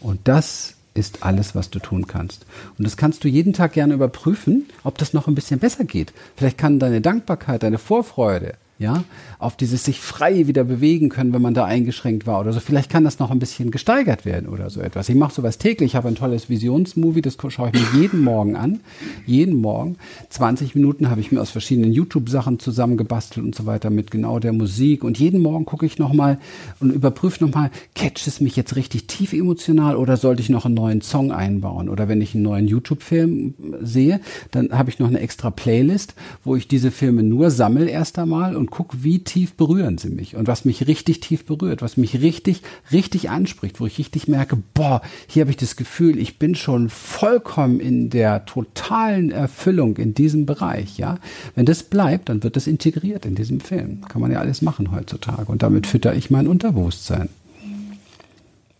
Und 0.00 0.20
das 0.24 0.74
ist 0.98 1.22
alles, 1.22 1.54
was 1.54 1.70
du 1.70 1.78
tun 1.78 2.06
kannst. 2.06 2.44
Und 2.76 2.86
das 2.86 2.96
kannst 2.96 3.24
du 3.24 3.28
jeden 3.28 3.52
Tag 3.52 3.72
gerne 3.72 3.94
überprüfen, 3.94 4.66
ob 4.84 4.98
das 4.98 5.14
noch 5.14 5.28
ein 5.28 5.34
bisschen 5.34 5.60
besser 5.60 5.84
geht. 5.84 6.12
Vielleicht 6.36 6.58
kann 6.58 6.78
deine 6.78 7.00
Dankbarkeit, 7.00 7.62
deine 7.62 7.78
Vorfreude, 7.78 8.54
ja, 8.78 9.02
auf 9.40 9.56
dieses 9.56 9.84
sich 9.84 10.00
frei 10.00 10.46
wieder 10.46 10.62
bewegen 10.62 11.08
können, 11.08 11.32
wenn 11.32 11.42
man 11.42 11.54
da 11.54 11.64
eingeschränkt 11.64 12.28
war 12.28 12.40
oder 12.40 12.52
so. 12.52 12.60
Vielleicht 12.60 12.90
kann 12.90 13.02
das 13.02 13.18
noch 13.18 13.32
ein 13.32 13.40
bisschen 13.40 13.72
gesteigert 13.72 14.24
werden 14.24 14.48
oder 14.48 14.70
so 14.70 14.80
etwas. 14.80 15.08
Ich 15.08 15.16
mache 15.16 15.34
sowas 15.34 15.58
täglich, 15.58 15.90
ich 15.90 15.96
habe 15.96 16.06
ein 16.06 16.14
tolles 16.14 16.48
Visionsmovie, 16.48 17.20
das 17.20 17.36
schaue 17.48 17.70
ich 17.72 17.94
mir 17.94 18.02
jeden 18.02 18.22
Morgen 18.22 18.54
an. 18.54 18.80
Jeden 19.26 19.56
Morgen. 19.56 19.96
20 20.28 20.76
Minuten 20.76 21.10
habe 21.10 21.20
ich 21.20 21.32
mir 21.32 21.40
aus 21.40 21.50
verschiedenen 21.50 21.92
YouTube-Sachen 21.92 22.60
zusammengebastelt 22.60 23.44
und 23.44 23.54
so 23.54 23.66
weiter 23.66 23.90
mit 23.90 24.12
genau 24.12 24.38
der 24.38 24.52
Musik. 24.52 25.02
Und 25.02 25.18
jeden 25.18 25.40
Morgen 25.40 25.64
gucke 25.64 25.84
ich 25.84 25.98
nochmal 25.98 26.38
und 26.78 26.92
überprüfe 26.92 27.44
nochmal, 27.44 27.70
catcht 27.96 28.28
es 28.28 28.40
mich 28.40 28.54
jetzt 28.54 28.76
richtig 28.76 29.08
tief 29.08 29.32
emotional 29.32 29.96
oder 29.96 30.16
sollte 30.16 30.40
ich 30.40 30.50
noch 30.50 30.66
einen 30.66 30.74
neuen 30.74 31.00
Song 31.00 31.32
einbauen? 31.32 31.88
Oder 31.88 32.08
wenn 32.08 32.20
ich 32.20 32.34
einen 32.34 32.44
neuen 32.44 32.68
YouTube-Film 32.68 33.54
sehe, 33.82 34.20
dann 34.52 34.70
habe 34.70 34.90
ich 34.90 35.00
noch 35.00 35.08
eine 35.08 35.18
extra 35.18 35.50
Playlist, 35.50 36.14
wo 36.44 36.54
ich 36.54 36.68
diese 36.68 36.92
Filme 36.92 37.24
nur 37.24 37.50
sammle 37.50 37.88
erst 37.88 38.20
einmal 38.20 38.54
und 38.54 38.67
gucke, 38.70 39.02
wie 39.02 39.24
tief 39.24 39.54
berühren 39.54 39.98
sie 39.98 40.10
mich 40.10 40.36
und 40.36 40.46
was 40.46 40.64
mich 40.64 40.86
richtig 40.86 41.20
tief 41.20 41.44
berührt, 41.44 41.82
was 41.82 41.96
mich 41.96 42.20
richtig, 42.20 42.62
richtig 42.92 43.30
anspricht, 43.30 43.80
wo 43.80 43.86
ich 43.86 43.98
richtig 43.98 44.28
merke, 44.28 44.56
boah, 44.74 45.02
hier 45.26 45.42
habe 45.42 45.50
ich 45.50 45.56
das 45.56 45.76
Gefühl, 45.76 46.18
ich 46.18 46.38
bin 46.38 46.54
schon 46.54 46.88
vollkommen 46.88 47.80
in 47.80 48.10
der 48.10 48.44
totalen 48.44 49.30
Erfüllung 49.30 49.96
in 49.96 50.14
diesem 50.14 50.46
Bereich, 50.46 50.98
ja. 50.98 51.18
Wenn 51.54 51.66
das 51.66 51.82
bleibt, 51.82 52.28
dann 52.28 52.42
wird 52.42 52.56
das 52.56 52.66
integriert 52.66 53.26
in 53.26 53.34
diesem 53.34 53.60
Film. 53.60 54.02
Kann 54.08 54.20
man 54.20 54.30
ja 54.30 54.40
alles 54.40 54.62
machen 54.62 54.92
heutzutage 54.92 55.50
und 55.50 55.62
damit 55.62 55.86
fütter 55.86 56.14
ich 56.14 56.30
mein 56.30 56.46
Unterbewusstsein. 56.46 57.28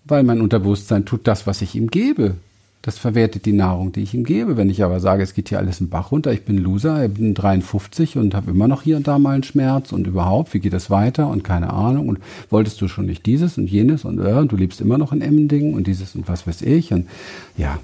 Weil 0.05 0.23
mein 0.23 0.41
Unterbewusstsein 0.41 1.05
tut 1.05 1.27
das, 1.27 1.47
was 1.47 1.61
ich 1.61 1.75
ihm 1.75 1.91
gebe. 1.91 2.37
Das 2.83 2.97
verwertet 2.97 3.45
die 3.45 3.53
Nahrung, 3.53 3.91
die 3.93 4.03
ich 4.03 4.15
ihm 4.15 4.25
gebe. 4.25 4.57
Wenn 4.57 4.71
ich 4.71 4.85
aber 4.85 5.01
sage, 5.01 5.23
es 5.23 5.35
geht 5.35 5.49
hier 5.49 5.59
alles 5.59 5.81
im 5.81 5.89
Bach 5.89 6.13
runter, 6.13 6.33
ich 6.33 6.45
bin 6.45 6.59
Loser, 6.59 7.05
ich 7.05 7.13
bin 7.13 7.35
53 7.35 8.17
und 8.17 8.35
habe 8.35 8.53
immer 8.53 8.69
noch 8.69 8.83
hier 8.83 8.97
und 8.97 9.09
da 9.09 9.19
mal 9.19 9.35
einen 9.35 9.43
Schmerz 9.43 9.93
und 9.93 10.07
überhaupt, 10.07 10.55
wie 10.55 10.61
geht 10.61 10.73
das 10.73 10.89
weiter 10.89 11.29
und 11.29 11.43
keine 11.43 11.73
Ahnung 11.73 12.09
und 12.09 12.19
wolltest 12.51 12.81
du 12.81 12.87
schon 12.87 13.07
nicht 13.07 13.27
dieses 13.27 13.59
und 13.59 13.69
jenes 13.69 14.05
und, 14.05 14.19
äh, 14.21 14.33
und 14.35 14.53
du 14.53 14.57
lebst 14.57 14.81
immer 14.81 14.97
noch 14.97 15.13
in 15.13 15.23
Emmendingen 15.23 15.75
und 15.75 15.89
dieses 15.89 16.15
und 16.15 16.29
was 16.29 16.47
weiß 16.47 16.63
ich 16.63 16.93
und 16.93 17.09
ja, 17.57 17.79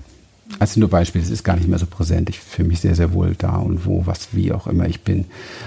also 0.59 0.81
nur 0.81 0.91
Beispiel, 0.91 1.23
es 1.23 1.31
ist 1.31 1.43
gar 1.43 1.57
nicht 1.57 1.69
mehr 1.69 1.79
so 1.79 1.87
präsent. 1.87 2.29
Ich 2.29 2.39
fühle 2.39 2.69
mich 2.69 2.81
sehr, 2.81 2.95
sehr 2.95 3.13
wohl 3.13 3.35
da 3.37 3.57
und 3.57 3.87
wo, 3.87 4.07
was, 4.07 4.29
wie 4.33 4.53
auch 4.53 4.67
immer 4.67 4.87
ich 4.87 5.01
bin. 5.01 5.25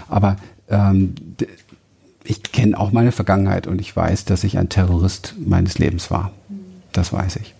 Aber 0.07 0.37
ähm, 0.69 1.15
ich 2.23 2.43
kenne 2.43 2.79
auch 2.79 2.91
meine 2.91 3.11
Vergangenheit 3.11 3.67
und 3.67 3.81
ich 3.81 3.95
weiß, 3.95 4.25
dass 4.25 4.43
ich 4.43 4.57
ein 4.57 4.69
Terrorist 4.69 5.35
meines 5.43 5.79
Lebens 5.79 6.11
war. 6.11 6.31
Das 6.91 7.11
weiß 7.11 7.37
ich. 7.37 7.56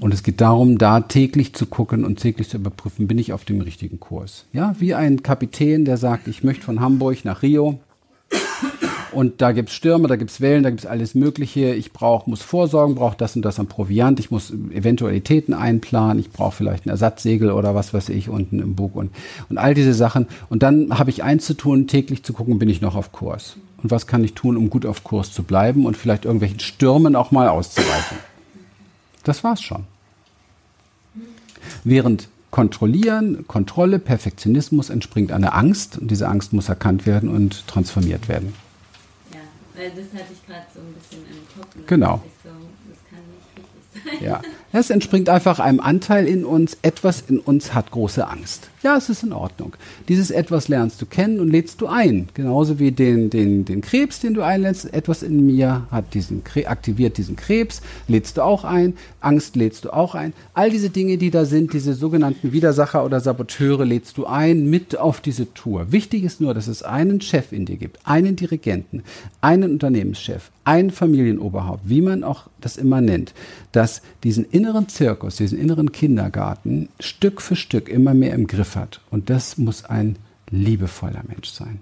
Und 0.00 0.12
es 0.14 0.22
geht 0.22 0.40
darum, 0.40 0.78
da 0.78 1.00
täglich 1.00 1.54
zu 1.54 1.66
gucken 1.66 2.04
und 2.04 2.18
täglich 2.18 2.48
zu 2.48 2.56
überprüfen, 2.56 3.06
bin 3.06 3.18
ich 3.18 3.32
auf 3.32 3.44
dem 3.44 3.60
richtigen 3.60 4.00
Kurs. 4.00 4.46
Ja, 4.52 4.74
wie 4.78 4.94
ein 4.94 5.22
Kapitän, 5.22 5.84
der 5.84 5.96
sagt, 5.96 6.28
ich 6.28 6.42
möchte 6.42 6.64
von 6.64 6.80
Hamburg 6.80 7.24
nach 7.24 7.42
Rio. 7.42 7.78
Und 9.12 9.42
da 9.42 9.52
gibt's 9.52 9.74
Stürme, 9.74 10.08
da 10.08 10.16
gibt's 10.16 10.40
Wellen, 10.40 10.62
da 10.62 10.70
gibt's 10.70 10.86
alles 10.86 11.14
Mögliche. 11.14 11.74
Ich 11.74 11.92
brauche, 11.92 12.28
muss 12.28 12.40
vorsorgen, 12.40 12.94
brauche 12.94 13.16
das 13.16 13.36
und 13.36 13.42
das 13.42 13.60
an 13.60 13.66
Proviant. 13.66 14.18
Ich 14.18 14.30
muss 14.30 14.50
Eventualitäten 14.50 15.52
einplanen. 15.52 16.18
Ich 16.18 16.30
brauche 16.30 16.56
vielleicht 16.56 16.86
ein 16.86 16.90
Ersatzsegel 16.90 17.50
oder 17.50 17.74
was 17.74 17.92
weiß 17.92 18.08
ich 18.08 18.30
unten 18.30 18.58
im 18.58 18.74
Bug 18.74 18.96
und, 18.96 19.10
und 19.50 19.58
all 19.58 19.74
diese 19.74 19.94
Sachen. 19.94 20.26
Und 20.48 20.62
dann 20.62 20.98
habe 20.98 21.10
ich 21.10 21.22
eins 21.22 21.44
zu 21.44 21.54
tun, 21.54 21.86
täglich 21.86 22.22
zu 22.22 22.32
gucken, 22.32 22.58
bin 22.58 22.70
ich 22.70 22.80
noch 22.80 22.96
auf 22.96 23.12
Kurs. 23.12 23.56
Und 23.82 23.90
was 23.90 24.06
kann 24.06 24.24
ich 24.24 24.34
tun, 24.34 24.56
um 24.56 24.70
gut 24.70 24.86
auf 24.86 25.04
Kurs 25.04 25.32
zu 25.32 25.42
bleiben 25.42 25.84
und 25.84 25.96
vielleicht 25.96 26.24
irgendwelchen 26.24 26.60
Stürmen 26.60 27.14
auch 27.14 27.32
mal 27.32 27.48
auszuweichen. 27.48 28.16
Das 29.24 29.44
war's 29.44 29.62
schon. 29.62 29.84
Während 31.84 32.28
Kontrollieren, 32.50 33.46
Kontrolle, 33.46 33.98
Perfektionismus 33.98 34.90
entspringt 34.90 35.32
einer 35.32 35.54
Angst 35.54 35.96
und 35.96 36.10
diese 36.10 36.28
Angst 36.28 36.52
muss 36.52 36.68
erkannt 36.68 37.06
werden 37.06 37.30
und 37.30 37.66
transformiert 37.66 38.28
werden. 38.28 38.54
Ja, 39.32 39.38
weil 39.74 39.88
das 39.90 40.12
hatte 40.12 40.32
ich 40.34 40.46
gerade 40.46 40.66
so 40.74 40.80
ein 40.80 40.92
bisschen 40.92 41.24
im 41.30 41.60
Kopf. 41.60 41.74
Ne? 41.74 41.82
Genau. 41.86 42.22
So, 42.44 42.50
das 42.90 42.98
kann 43.08 43.20
nicht 43.30 44.04
richtig 44.04 44.20
sein. 44.20 44.28
Ja, 44.28 44.42
es 44.80 44.90
entspringt 44.90 45.28
einfach 45.28 45.60
einem 45.60 45.80
Anteil 45.80 46.26
in 46.26 46.44
uns, 46.44 46.78
etwas 46.82 47.24
in 47.28 47.38
uns 47.38 47.74
hat 47.74 47.90
große 47.90 48.26
Angst. 48.26 48.68
Ja, 48.82 48.96
es 48.96 49.08
ist 49.08 49.22
in 49.22 49.32
Ordnung. 49.32 49.76
Dieses 50.08 50.32
etwas 50.32 50.66
lernst 50.66 51.00
du 51.00 51.06
kennen 51.06 51.38
und 51.38 51.50
lädst 51.50 51.80
du 51.80 51.86
ein. 51.86 52.28
Genauso 52.34 52.80
wie 52.80 52.90
den, 52.90 53.30
den, 53.30 53.64
den 53.64 53.80
Krebs, 53.80 54.18
den 54.18 54.34
du 54.34 54.42
einlädst. 54.42 54.92
Etwas 54.92 55.22
in 55.22 55.46
mir 55.46 55.86
hat 55.92 56.14
diesen, 56.14 56.42
aktiviert 56.66 57.16
diesen 57.16 57.36
Krebs, 57.36 57.80
lädst 58.08 58.38
du 58.38 58.42
auch 58.42 58.64
ein. 58.64 58.94
Angst 59.20 59.54
lädst 59.54 59.84
du 59.84 59.90
auch 59.92 60.16
ein. 60.16 60.32
All 60.52 60.70
diese 60.70 60.90
Dinge, 60.90 61.16
die 61.16 61.30
da 61.30 61.44
sind, 61.44 61.72
diese 61.72 61.94
sogenannten 61.94 62.52
Widersacher 62.52 63.04
oder 63.04 63.20
Saboteure 63.20 63.84
lädst 63.84 64.18
du 64.18 64.26
ein 64.26 64.68
mit 64.68 64.98
auf 64.98 65.20
diese 65.20 65.54
Tour. 65.54 65.92
Wichtig 65.92 66.24
ist 66.24 66.40
nur, 66.40 66.52
dass 66.52 66.66
es 66.66 66.82
einen 66.82 67.20
Chef 67.20 67.52
in 67.52 67.66
dir 67.66 67.76
gibt, 67.76 68.00
einen 68.04 68.34
Dirigenten, 68.34 69.04
einen 69.40 69.72
Unternehmenschef, 69.72 70.50
ein 70.64 70.90
Familienoberhaupt, 70.90 71.82
wie 71.84 72.00
man 72.00 72.24
auch 72.24 72.48
das 72.60 72.76
immer 72.76 73.00
nennt, 73.00 73.32
dass 73.70 74.02
diesen 74.24 74.44
inneren 74.62 74.88
Zirkus, 74.88 75.36
diesen 75.36 75.58
inneren 75.58 75.90
Kindergarten 75.90 76.88
Stück 77.00 77.42
für 77.42 77.56
Stück 77.56 77.88
immer 77.88 78.14
mehr 78.14 78.32
im 78.32 78.46
Griff 78.46 78.76
hat. 78.76 79.00
Und 79.10 79.28
das 79.28 79.58
muss 79.58 79.84
ein 79.84 80.16
liebevoller 80.50 81.24
Mensch 81.26 81.48
sein. 81.48 81.80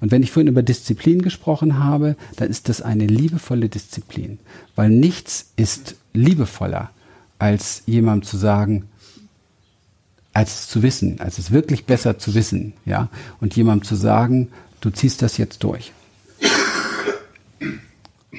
Und 0.00 0.10
wenn 0.12 0.22
ich 0.22 0.32
vorhin 0.32 0.48
über 0.48 0.62
Disziplin 0.62 1.20
gesprochen 1.20 1.78
habe, 1.78 2.16
dann 2.36 2.48
ist 2.48 2.70
das 2.70 2.80
eine 2.80 3.06
liebevolle 3.06 3.68
Disziplin, 3.68 4.38
weil 4.76 4.88
nichts 4.88 5.50
ist 5.56 5.96
liebevoller, 6.14 6.90
als 7.38 7.82
jemandem 7.84 8.26
zu 8.26 8.38
sagen, 8.38 8.84
als 10.32 10.60
es 10.60 10.68
zu 10.68 10.82
wissen, 10.82 11.20
als 11.20 11.36
es 11.36 11.50
wirklich 11.50 11.84
besser 11.84 12.18
zu 12.18 12.34
wissen, 12.34 12.72
ja, 12.86 13.10
und 13.42 13.56
jemandem 13.56 13.86
zu 13.86 13.94
sagen, 13.94 14.48
du 14.80 14.88
ziehst 14.88 15.20
das 15.20 15.36
jetzt 15.36 15.62
durch. 15.62 15.92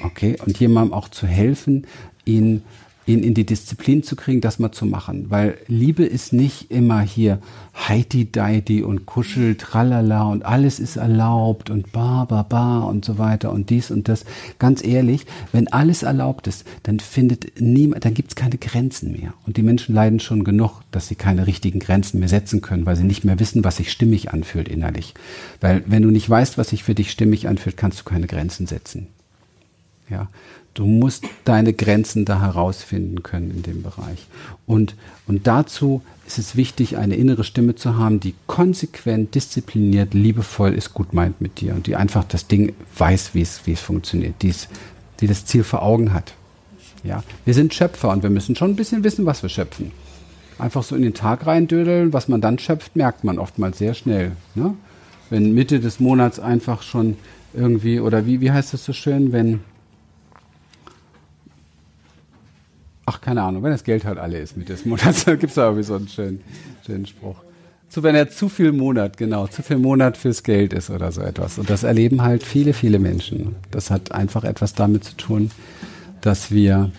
Okay, 0.02 0.36
und 0.44 0.58
jemandem 0.58 0.92
auch 0.94 1.08
zu 1.08 1.28
helfen, 1.28 1.86
ihn 2.24 2.62
ihn 3.08 3.22
in 3.22 3.34
die 3.34 3.46
Disziplin 3.46 4.02
zu 4.02 4.16
kriegen, 4.16 4.40
das 4.40 4.58
mal 4.58 4.70
zu 4.70 4.84
machen. 4.84 5.26
Weil 5.30 5.56
Liebe 5.66 6.04
ist 6.04 6.32
nicht 6.32 6.70
immer 6.70 7.00
hier 7.00 7.40
heidi-deidi 7.88 8.82
und 8.82 9.06
kuschel, 9.06 9.54
tralala 9.54 10.24
und 10.24 10.44
alles 10.44 10.78
ist 10.78 10.96
erlaubt 10.96 11.70
und 11.70 11.90
ba, 11.92 12.26
ba, 12.26 12.42
ba 12.42 12.80
und 12.80 13.04
so 13.04 13.18
weiter 13.18 13.52
und 13.52 13.70
dies 13.70 13.90
und 13.90 14.08
das. 14.08 14.24
Ganz 14.58 14.84
ehrlich, 14.84 15.26
wenn 15.52 15.68
alles 15.68 16.02
erlaubt 16.02 16.46
ist, 16.46 16.66
dann 16.82 17.00
findet 17.00 17.60
niemand, 17.60 18.04
dann 18.04 18.14
gibt's 18.14 18.36
keine 18.36 18.58
Grenzen 18.58 19.12
mehr. 19.12 19.32
Und 19.46 19.56
die 19.56 19.62
Menschen 19.62 19.94
leiden 19.94 20.20
schon 20.20 20.44
genug, 20.44 20.82
dass 20.90 21.08
sie 21.08 21.14
keine 21.14 21.46
richtigen 21.46 21.78
Grenzen 21.78 22.18
mehr 22.18 22.28
setzen 22.28 22.60
können, 22.60 22.84
weil 22.84 22.96
sie 22.96 23.04
nicht 23.04 23.24
mehr 23.24 23.40
wissen, 23.40 23.64
was 23.64 23.76
sich 23.76 23.90
stimmig 23.90 24.32
anfühlt 24.32 24.68
innerlich. 24.68 25.14
Weil 25.60 25.82
wenn 25.86 26.02
du 26.02 26.10
nicht 26.10 26.28
weißt, 26.28 26.58
was 26.58 26.70
sich 26.70 26.84
für 26.84 26.94
dich 26.94 27.10
stimmig 27.10 27.48
anfühlt, 27.48 27.76
kannst 27.76 28.00
du 28.00 28.04
keine 28.04 28.26
Grenzen 28.26 28.66
setzen. 28.66 29.06
Ja, 30.10 30.28
Du 30.78 30.86
musst 30.86 31.24
deine 31.44 31.72
Grenzen 31.72 32.24
da 32.24 32.40
herausfinden 32.40 33.24
können 33.24 33.50
in 33.50 33.62
dem 33.64 33.82
Bereich. 33.82 34.28
Und, 34.64 34.94
und 35.26 35.48
dazu 35.48 36.02
ist 36.24 36.38
es 36.38 36.54
wichtig, 36.54 36.96
eine 36.96 37.16
innere 37.16 37.42
Stimme 37.42 37.74
zu 37.74 37.96
haben, 37.96 38.20
die 38.20 38.34
konsequent, 38.46 39.34
diszipliniert, 39.34 40.14
liebevoll 40.14 40.72
ist, 40.74 40.94
gut 40.94 41.12
meint 41.12 41.40
mit 41.40 41.60
dir 41.60 41.74
und 41.74 41.88
die 41.88 41.96
einfach 41.96 42.22
das 42.22 42.46
Ding 42.46 42.76
weiß, 42.96 43.34
wie 43.34 43.42
es, 43.42 43.62
wie 43.64 43.72
es 43.72 43.80
funktioniert, 43.80 44.40
die, 44.40 44.54
die 45.18 45.26
das 45.26 45.46
Ziel 45.46 45.64
vor 45.64 45.82
Augen 45.82 46.14
hat. 46.14 46.34
Ja, 47.02 47.24
wir 47.44 47.54
sind 47.54 47.74
Schöpfer 47.74 48.10
und 48.10 48.22
wir 48.22 48.30
müssen 48.30 48.54
schon 48.54 48.70
ein 48.70 48.76
bisschen 48.76 49.02
wissen, 49.02 49.26
was 49.26 49.42
wir 49.42 49.48
schöpfen. 49.48 49.90
Einfach 50.60 50.84
so 50.84 50.94
in 50.94 51.02
den 51.02 51.14
Tag 51.14 51.44
reindödeln, 51.44 52.12
was 52.12 52.28
man 52.28 52.40
dann 52.40 52.60
schöpft, 52.60 52.94
merkt 52.94 53.24
man 53.24 53.40
oftmals 53.40 53.78
sehr 53.78 53.94
schnell. 53.94 54.30
Ne? 54.54 54.74
Wenn 55.28 55.54
Mitte 55.54 55.80
des 55.80 55.98
Monats 55.98 56.38
einfach 56.38 56.82
schon 56.82 57.16
irgendwie, 57.52 57.98
oder 57.98 58.26
wie, 58.26 58.40
wie 58.40 58.52
heißt 58.52 58.74
das 58.74 58.84
so 58.84 58.92
schön, 58.92 59.32
wenn, 59.32 59.58
ach, 63.08 63.22
keine 63.22 63.42
Ahnung, 63.42 63.62
wenn 63.62 63.70
das 63.70 63.84
Geld 63.84 64.04
halt 64.04 64.18
alle 64.18 64.38
ist 64.38 64.56
Mitte 64.56 64.74
des 64.74 64.84
Monats, 64.84 65.24
dann 65.24 65.38
gibt 65.38 65.50
es 65.50 65.54
da 65.54 65.64
irgendwie 65.64 65.82
so 65.82 65.94
einen 65.94 66.08
schönen, 66.08 66.40
schönen 66.86 67.06
Spruch. 67.06 67.36
So, 67.88 68.02
wenn 68.02 68.14
er 68.14 68.28
zu 68.28 68.50
viel 68.50 68.72
Monat, 68.72 69.16
genau, 69.16 69.46
zu 69.46 69.62
viel 69.62 69.78
Monat 69.78 70.18
fürs 70.18 70.42
Geld 70.42 70.74
ist 70.74 70.90
oder 70.90 71.10
so 71.10 71.22
etwas. 71.22 71.58
Und 71.58 71.70
das 71.70 71.84
erleben 71.84 72.20
halt 72.20 72.42
viele, 72.42 72.74
viele 72.74 72.98
Menschen. 72.98 73.56
Das 73.70 73.90
hat 73.90 74.12
einfach 74.12 74.44
etwas 74.44 74.74
damit 74.74 75.04
zu 75.04 75.16
tun, 75.16 75.50
dass 76.20 76.50
wir 76.50 76.90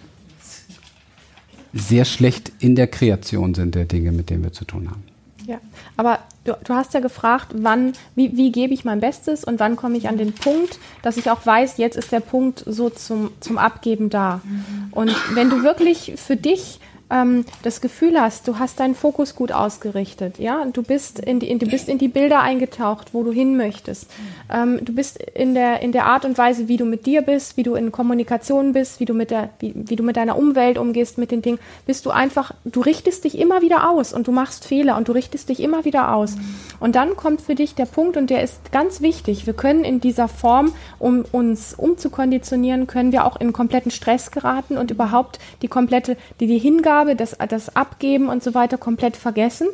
sehr 1.74 2.06
schlecht 2.06 2.52
in 2.58 2.76
der 2.76 2.88
Kreation 2.88 3.54
sind 3.54 3.76
der 3.76 3.86
Dinge, 3.86 4.12
mit 4.12 4.32
denen 4.32 4.44
wir 4.44 4.52
zu 4.52 4.66
tun 4.66 4.90
haben. 4.90 5.04
Ja, 5.46 5.60
aber 5.98 6.20
du, 6.44 6.58
du 6.64 6.74
hast 6.74 6.94
ja 6.94 7.00
gefragt, 7.00 7.48
wann, 7.54 7.94
wie, 8.16 8.36
wie 8.36 8.52
gebe 8.52 8.74
ich 8.74 8.86
mein 8.86 9.00
Bestes 9.00 9.44
und 9.44 9.60
wann 9.60 9.76
komme 9.76 9.98
ich 9.98 10.08
an 10.08 10.18
den 10.18 10.34
Punkt, 10.34 10.80
dass 11.02 11.18
ich 11.18 11.30
auch 11.30 11.46
weiß, 11.46 11.78
jetzt 11.78 11.98
ist 11.98 12.12
der 12.12 12.20
Punkt 12.20 12.64
so 12.66 12.90
zum, 12.90 13.32
zum 13.40 13.58
Abgeben 13.58 14.10
da. 14.10 14.42
Mhm. 14.44 14.88
Und 14.92 15.36
wenn 15.36 15.50
du 15.50 15.64
wirklich 15.64 16.14
für 16.18 16.36
dich 16.36 16.80
ähm, 17.10 17.46
das 17.64 17.82
Gefühl 17.82 18.20
hast, 18.20 18.48
du 18.48 18.60
hast 18.60 18.80
deinen 18.80 18.96
Fokus 18.96 19.36
gut 19.36 19.52
ausgerichtet, 19.52 20.40
ja, 20.40 20.66
du 20.72 20.84
bist 20.84 21.20
in 21.20 21.40
die, 21.40 21.50
in, 21.50 21.60
du 21.60 21.66
bist 21.66 21.90
in 21.90 21.98
die 21.98 22.08
Bilder 22.08 22.42
eingetaucht, 22.42 23.14
wo 23.14 23.24
du 23.24 23.32
hin 23.32 23.58
möchtest. 23.58 24.10
Ähm, 24.52 24.80
du 24.84 24.94
bist 24.94 25.18
in 25.18 25.54
der, 25.54 25.82
in 25.82 25.92
der 25.92 26.06
Art 26.06 26.26
und 26.26 26.38
Weise, 26.38 26.68
wie 26.68 26.78
du 26.78 26.86
mit 26.86 27.06
dir 27.06 27.22
bist, 27.22 27.58
wie 27.58 27.64
du 27.64 27.76
in 27.76 27.92
Kommunikation 27.92 28.74
bist, 28.74 29.00
wie 29.00 29.06
du 29.06 29.14
mit 29.14 29.32
der, 29.32 29.50
wie, 29.60 29.74
wie 29.76 29.96
du 29.96 30.04
mit 30.04 30.18
deiner 30.18 30.38
Umwelt 30.38 30.78
umgehst, 30.78 31.18
mit 31.18 31.32
den 31.32 31.42
Dingen, 31.42 31.60
bist 31.86 32.06
du 32.06 32.12
einfach, 32.12 32.54
du 32.66 32.82
richtest 32.82 33.24
dich 33.24 33.38
immer 33.38 33.62
wieder 33.62 33.90
aus 33.90 34.14
und 34.14 34.28
du 34.28 34.32
machst 34.32 34.66
Fehler 34.66 34.98
und 34.98 35.08
du 35.08 35.12
richtest 35.12 35.50
dich 35.50 35.60
immer 35.62 35.86
wieder 35.86 36.14
aus. 36.14 36.36
Und 36.80 36.96
dann 36.96 37.16
kommt 37.16 37.42
für 37.42 37.56
dich 37.56 37.76
der 37.76 37.86
Punkt 37.86 38.18
und 38.18 38.30
der 38.30 38.44
ist 38.44 38.72
ganz 38.72 39.02
wichtig. 39.02 39.46
Wir 39.46 39.54
können 39.54 39.84
in 39.84 40.00
dieser 40.00 40.28
Form, 40.28 40.74
um 41.00 41.26
uns 41.32 41.74
umzukonditionieren, 41.74 42.88
können 42.88 43.12
wir 43.12 43.26
auch 43.26 43.40
in 43.40 43.52
kompletten 43.54 43.92
Stress 43.92 44.32
geraten 44.32 44.78
und 44.78 44.92
überhaupt 44.92 45.40
die 45.62 45.68
komplette, 45.68 46.16
die, 46.40 46.48
die 46.48 46.60
Hingabe 46.60 46.99
Hingabe, 47.00 47.16
das, 47.16 47.36
das 47.50 47.76
Abgeben 47.76 48.30
und 48.30 48.44
so 48.44 48.54
weiter 48.54 48.78
komplett 48.78 49.18
vergessen. 49.18 49.68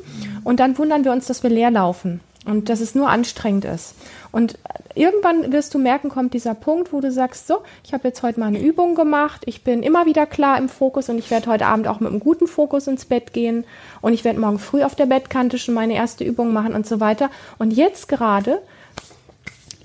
Und 0.44 0.60
dann 0.60 0.77
wundern 0.77 1.03
wir 1.03 1.12
uns, 1.12 1.27
dass 1.27 1.44
wir 1.44 1.50
leer 1.50 1.72
laufen 1.72 2.22
und 2.46 2.70
dass 2.70 2.79
es 2.79 2.94
nur 2.94 3.10
anstrengend 3.10 3.65
ist. 3.65 3.96
Und 4.32 4.60
irgendwann 4.94 5.51
wirst 5.51 5.74
du 5.74 5.79
merken, 5.79 6.10
kommt 6.10 6.36
dieser 6.36 6.53
Punkt, 6.53 6.94
wo 6.94 7.01
du 7.01 7.12
sagst, 7.12 7.48
so, 7.48 7.60
ich 7.84 7.94
habe 7.94 8.08
jetzt 8.08 8.22
heute 8.22 8.39
mal 8.39 8.48
eine 8.48 8.62
Übung 8.62 8.94
gemacht, 8.94 9.41
ich 9.46 9.63
bin 9.63 9.82
immer 9.82 10.05
wieder 10.05 10.27
klar 10.27 10.60
im 10.60 10.70
Fokus 10.70 11.10
und 11.10 11.17
ich 11.17 11.32
werde 11.32 11.50
heute 11.50 11.65
Abend 11.65 11.88
auch 11.88 12.00
mit 12.00 12.12
einem 12.12 12.20
guten 12.20 12.46
Fokus 12.46 12.86
ins 12.86 13.05
Bett 13.05 13.34
gehen 13.34 13.63
und 14.01 14.13
ich 14.13 14.24
werde 14.24 14.39
morgen 14.39 14.60
früh 14.60 14.84
auf 14.84 14.94
der 14.94 15.08
Bettkante 15.08 15.58
schon 15.58 15.74
meine 15.74 15.96
erste 15.96 16.24
Übung 16.24 16.53
machen 16.53 16.75
und 16.75 16.86
so 16.86 17.00
weiter. 17.00 17.32
Und 17.58 17.72
jetzt 17.72 18.08
gerade 18.08 18.62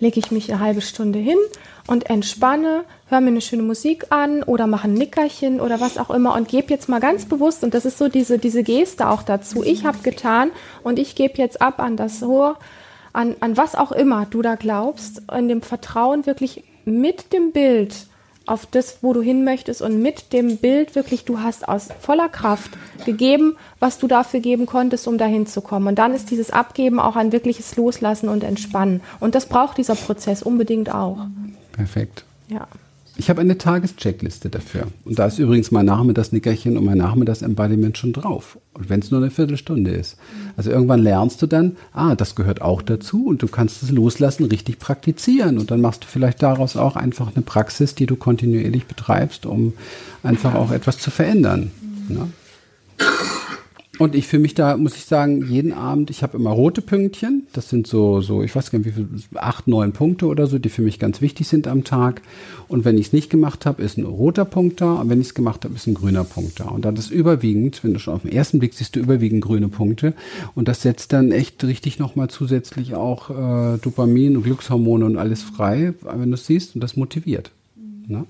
lege 0.00 0.18
ich 0.18 0.30
mich 0.30 0.50
eine 0.50 0.60
halbe 0.60 0.80
Stunde 0.80 1.18
hin 1.18 1.38
und 1.86 2.10
entspanne, 2.10 2.84
höre 3.08 3.20
mir 3.20 3.28
eine 3.28 3.40
schöne 3.40 3.62
Musik 3.62 4.06
an 4.10 4.42
oder 4.42 4.66
mache 4.66 4.88
ein 4.88 4.94
Nickerchen 4.94 5.60
oder 5.60 5.80
was 5.80 5.98
auch 5.98 6.10
immer 6.10 6.34
und 6.34 6.48
gebe 6.48 6.70
jetzt 6.70 6.88
mal 6.88 7.00
ganz 7.00 7.26
bewusst, 7.26 7.62
und 7.62 7.74
das 7.74 7.84
ist 7.84 7.98
so 7.98 8.08
diese, 8.08 8.38
diese 8.38 8.62
Geste 8.62 9.08
auch 9.08 9.22
dazu, 9.22 9.62
ich 9.62 9.84
habe 9.84 9.98
getan 9.98 10.50
und 10.82 10.98
ich 10.98 11.14
gebe 11.14 11.34
jetzt 11.36 11.62
ab 11.62 11.80
an 11.80 11.96
das 11.96 12.22
Hohe, 12.22 12.56
an, 13.12 13.36
an 13.40 13.56
was 13.56 13.74
auch 13.74 13.92
immer 13.92 14.26
du 14.26 14.42
da 14.42 14.54
glaubst, 14.56 15.22
in 15.32 15.48
dem 15.48 15.62
Vertrauen 15.62 16.26
wirklich 16.26 16.64
mit 16.84 17.32
dem 17.32 17.52
Bild 17.52 17.94
auf 18.46 18.66
das, 18.66 18.98
wo 19.02 19.12
du 19.12 19.22
hin 19.22 19.44
möchtest 19.44 19.82
und 19.82 20.02
mit 20.02 20.32
dem 20.32 20.56
Bild 20.56 20.94
wirklich, 20.94 21.24
du 21.24 21.40
hast 21.40 21.68
aus 21.68 21.88
voller 22.00 22.28
Kraft 22.28 22.70
gegeben, 23.04 23.56
was 23.78 23.98
du 23.98 24.08
dafür 24.08 24.40
geben 24.40 24.66
konntest, 24.66 25.06
um 25.06 25.18
dahin 25.18 25.46
zu 25.46 25.60
kommen. 25.60 25.86
Und 25.86 25.98
dann 25.98 26.14
ist 26.14 26.30
dieses 26.30 26.50
Abgeben 26.50 26.98
auch 26.98 27.16
ein 27.16 27.32
wirkliches 27.32 27.76
Loslassen 27.76 28.28
und 28.28 28.42
Entspannen. 28.42 29.02
Und 29.20 29.34
das 29.34 29.46
braucht 29.46 29.78
dieser 29.78 29.94
Prozess 29.94 30.42
unbedingt 30.42 30.92
auch. 30.92 31.18
Perfekt. 31.72 32.24
Ja. 32.48 32.66
Ich 33.20 33.28
habe 33.28 33.42
eine 33.42 33.58
Tagescheckliste 33.58 34.48
dafür. 34.48 34.86
Und 35.04 35.18
da 35.18 35.26
ist 35.26 35.38
übrigens 35.38 35.70
mein 35.70 35.84
Nachmittagsnickerchen 35.84 36.78
und 36.78 36.86
mein 36.86 36.96
Nachmittags-Embodiment 36.96 37.98
schon 37.98 38.14
drauf. 38.14 38.56
Und 38.72 38.88
wenn 38.88 39.00
es 39.00 39.10
nur 39.10 39.20
eine 39.20 39.30
Viertelstunde 39.30 39.90
ist. 39.90 40.16
Also 40.56 40.70
irgendwann 40.70 41.02
lernst 41.02 41.42
du 41.42 41.46
dann, 41.46 41.76
ah, 41.92 42.14
das 42.14 42.34
gehört 42.34 42.62
auch 42.62 42.80
dazu 42.80 43.26
und 43.26 43.42
du 43.42 43.46
kannst 43.46 43.82
es 43.82 43.90
loslassen, 43.90 44.44
richtig 44.44 44.78
praktizieren. 44.78 45.58
Und 45.58 45.70
dann 45.70 45.82
machst 45.82 46.02
du 46.04 46.06
vielleicht 46.08 46.42
daraus 46.42 46.78
auch 46.78 46.96
einfach 46.96 47.36
eine 47.36 47.42
Praxis, 47.42 47.94
die 47.94 48.06
du 48.06 48.16
kontinuierlich 48.16 48.86
betreibst, 48.86 49.44
um 49.44 49.74
einfach 50.22 50.54
auch 50.54 50.72
etwas 50.72 50.96
zu 50.96 51.10
verändern. 51.10 51.72
Ne? 52.08 52.26
Und 54.00 54.14
ich 54.14 54.26
fühle 54.26 54.40
mich 54.40 54.54
da, 54.54 54.78
muss 54.78 54.96
ich 54.96 55.04
sagen, 55.04 55.44
jeden 55.46 55.74
Abend, 55.74 56.08
ich 56.08 56.22
habe 56.22 56.38
immer 56.38 56.48
rote 56.48 56.80
Pünktchen. 56.80 57.46
Das 57.52 57.68
sind 57.68 57.86
so, 57.86 58.22
so, 58.22 58.42
ich 58.42 58.56
weiß 58.56 58.70
gar 58.70 58.78
nicht, 58.78 58.88
wie 58.88 58.92
viel, 58.92 59.08
acht, 59.34 59.68
neun 59.68 59.92
Punkte 59.92 60.24
oder 60.26 60.46
so, 60.46 60.58
die 60.58 60.70
für 60.70 60.80
mich 60.80 60.98
ganz 60.98 61.20
wichtig 61.20 61.48
sind 61.48 61.68
am 61.68 61.84
Tag. 61.84 62.22
Und 62.66 62.86
wenn 62.86 62.96
ich 62.96 63.08
es 63.08 63.12
nicht 63.12 63.28
gemacht 63.28 63.66
habe, 63.66 63.82
ist 63.82 63.98
ein 63.98 64.06
roter 64.06 64.46
Punkt 64.46 64.80
da. 64.80 64.94
Und 64.94 65.10
wenn 65.10 65.20
ich 65.20 65.26
es 65.26 65.34
gemacht 65.34 65.66
habe, 65.66 65.74
ist 65.74 65.86
ein 65.86 65.92
grüner 65.92 66.24
Punkt 66.24 66.60
da. 66.60 66.68
Und 66.70 66.86
dann 66.86 66.96
ist 66.96 67.10
überwiegend, 67.10 67.84
wenn 67.84 67.92
du 67.92 68.00
schon 68.00 68.14
auf 68.14 68.22
den 68.22 68.32
ersten 68.32 68.58
Blick 68.58 68.72
siehst, 68.72 68.96
du 68.96 69.00
überwiegend 69.00 69.44
grüne 69.44 69.68
Punkte. 69.68 70.14
Und 70.54 70.66
das 70.66 70.80
setzt 70.80 71.12
dann 71.12 71.30
echt 71.30 71.62
richtig 71.62 71.98
nochmal 71.98 72.28
zusätzlich 72.30 72.94
auch 72.94 73.28
äh, 73.28 73.76
Dopamin 73.82 74.34
und 74.34 74.44
Glückshormone 74.44 75.04
und 75.04 75.18
alles 75.18 75.42
frei, 75.42 75.92
wenn 76.00 76.30
du 76.30 76.36
es 76.36 76.46
siehst. 76.46 76.74
Und 76.74 76.80
das 76.80 76.96
motiviert. 76.96 77.50
Ne? 78.08 78.24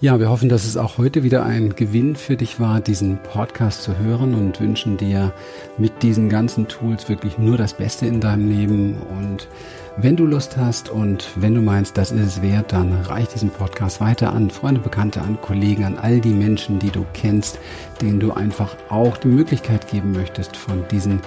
Ja, 0.00 0.18
wir 0.18 0.28
hoffen, 0.28 0.48
dass 0.48 0.64
es 0.64 0.76
auch 0.76 0.98
heute 0.98 1.22
wieder 1.22 1.46
ein 1.46 1.76
Gewinn 1.76 2.16
für 2.16 2.36
dich 2.36 2.58
war, 2.58 2.80
diesen 2.80 3.18
Podcast 3.18 3.84
zu 3.84 3.96
hören 3.96 4.34
und 4.34 4.60
wünschen 4.60 4.96
dir 4.96 5.32
mit 5.78 6.02
diesen 6.02 6.28
ganzen 6.28 6.66
Tools 6.66 7.08
wirklich 7.08 7.38
nur 7.38 7.56
das 7.56 7.74
Beste 7.74 8.04
in 8.06 8.20
deinem 8.20 8.50
Leben. 8.50 8.96
Und 9.18 9.48
wenn 9.96 10.16
du 10.16 10.26
Lust 10.26 10.56
hast 10.56 10.90
und 10.90 11.30
wenn 11.36 11.54
du 11.54 11.60
meinst, 11.60 11.96
das 11.96 12.10
ist 12.10 12.26
es 12.26 12.42
wert, 12.42 12.72
dann 12.72 12.92
reich 13.02 13.28
diesen 13.28 13.50
Podcast 13.50 14.00
weiter 14.00 14.32
an 14.32 14.50
Freunde, 14.50 14.80
Bekannte, 14.80 15.22
an 15.22 15.40
Kollegen, 15.40 15.84
an 15.84 15.96
all 15.96 16.20
die 16.20 16.34
Menschen, 16.34 16.80
die 16.80 16.90
du 16.90 17.06
kennst, 17.14 17.60
denen 18.02 18.18
du 18.18 18.32
einfach 18.32 18.76
auch 18.90 19.16
die 19.16 19.28
Möglichkeit 19.28 19.88
geben 19.88 20.10
möchtest, 20.10 20.56
von 20.56 20.84
diesen 20.90 21.20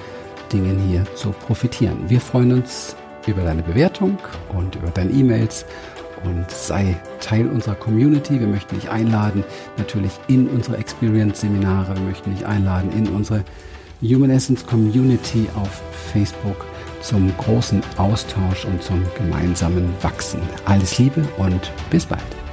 Dingen 0.51 0.77
hier 0.89 1.05
zu 1.15 1.31
profitieren. 1.31 2.09
Wir 2.09 2.19
freuen 2.19 2.51
uns 2.51 2.97
über 3.25 3.43
deine 3.43 3.63
Bewertung 3.63 4.17
und 4.49 4.75
über 4.75 4.89
deine 4.89 5.11
E-Mails 5.11 5.65
und 6.23 6.49
sei 6.49 6.95
Teil 7.19 7.47
unserer 7.47 7.75
Community. 7.75 8.39
Wir 8.39 8.47
möchten 8.47 8.75
dich 8.75 8.89
einladen, 8.89 9.43
natürlich 9.77 10.13
in 10.27 10.47
unsere 10.47 10.77
Experience-Seminare. 10.77 11.95
Wir 11.95 12.03
möchten 12.03 12.33
dich 12.33 12.45
einladen 12.45 12.91
in 12.91 13.07
unsere 13.09 13.43
Human 14.01 14.29
Essence 14.29 14.65
Community 14.65 15.47
auf 15.55 15.81
Facebook 16.13 16.65
zum 17.01 17.35
großen 17.37 17.81
Austausch 17.97 18.65
und 18.65 18.81
zum 18.83 19.03
gemeinsamen 19.17 19.93
Wachsen. 20.01 20.41
Alles 20.65 20.97
Liebe 20.97 21.27
und 21.37 21.71
bis 21.89 22.05
bald. 22.05 22.46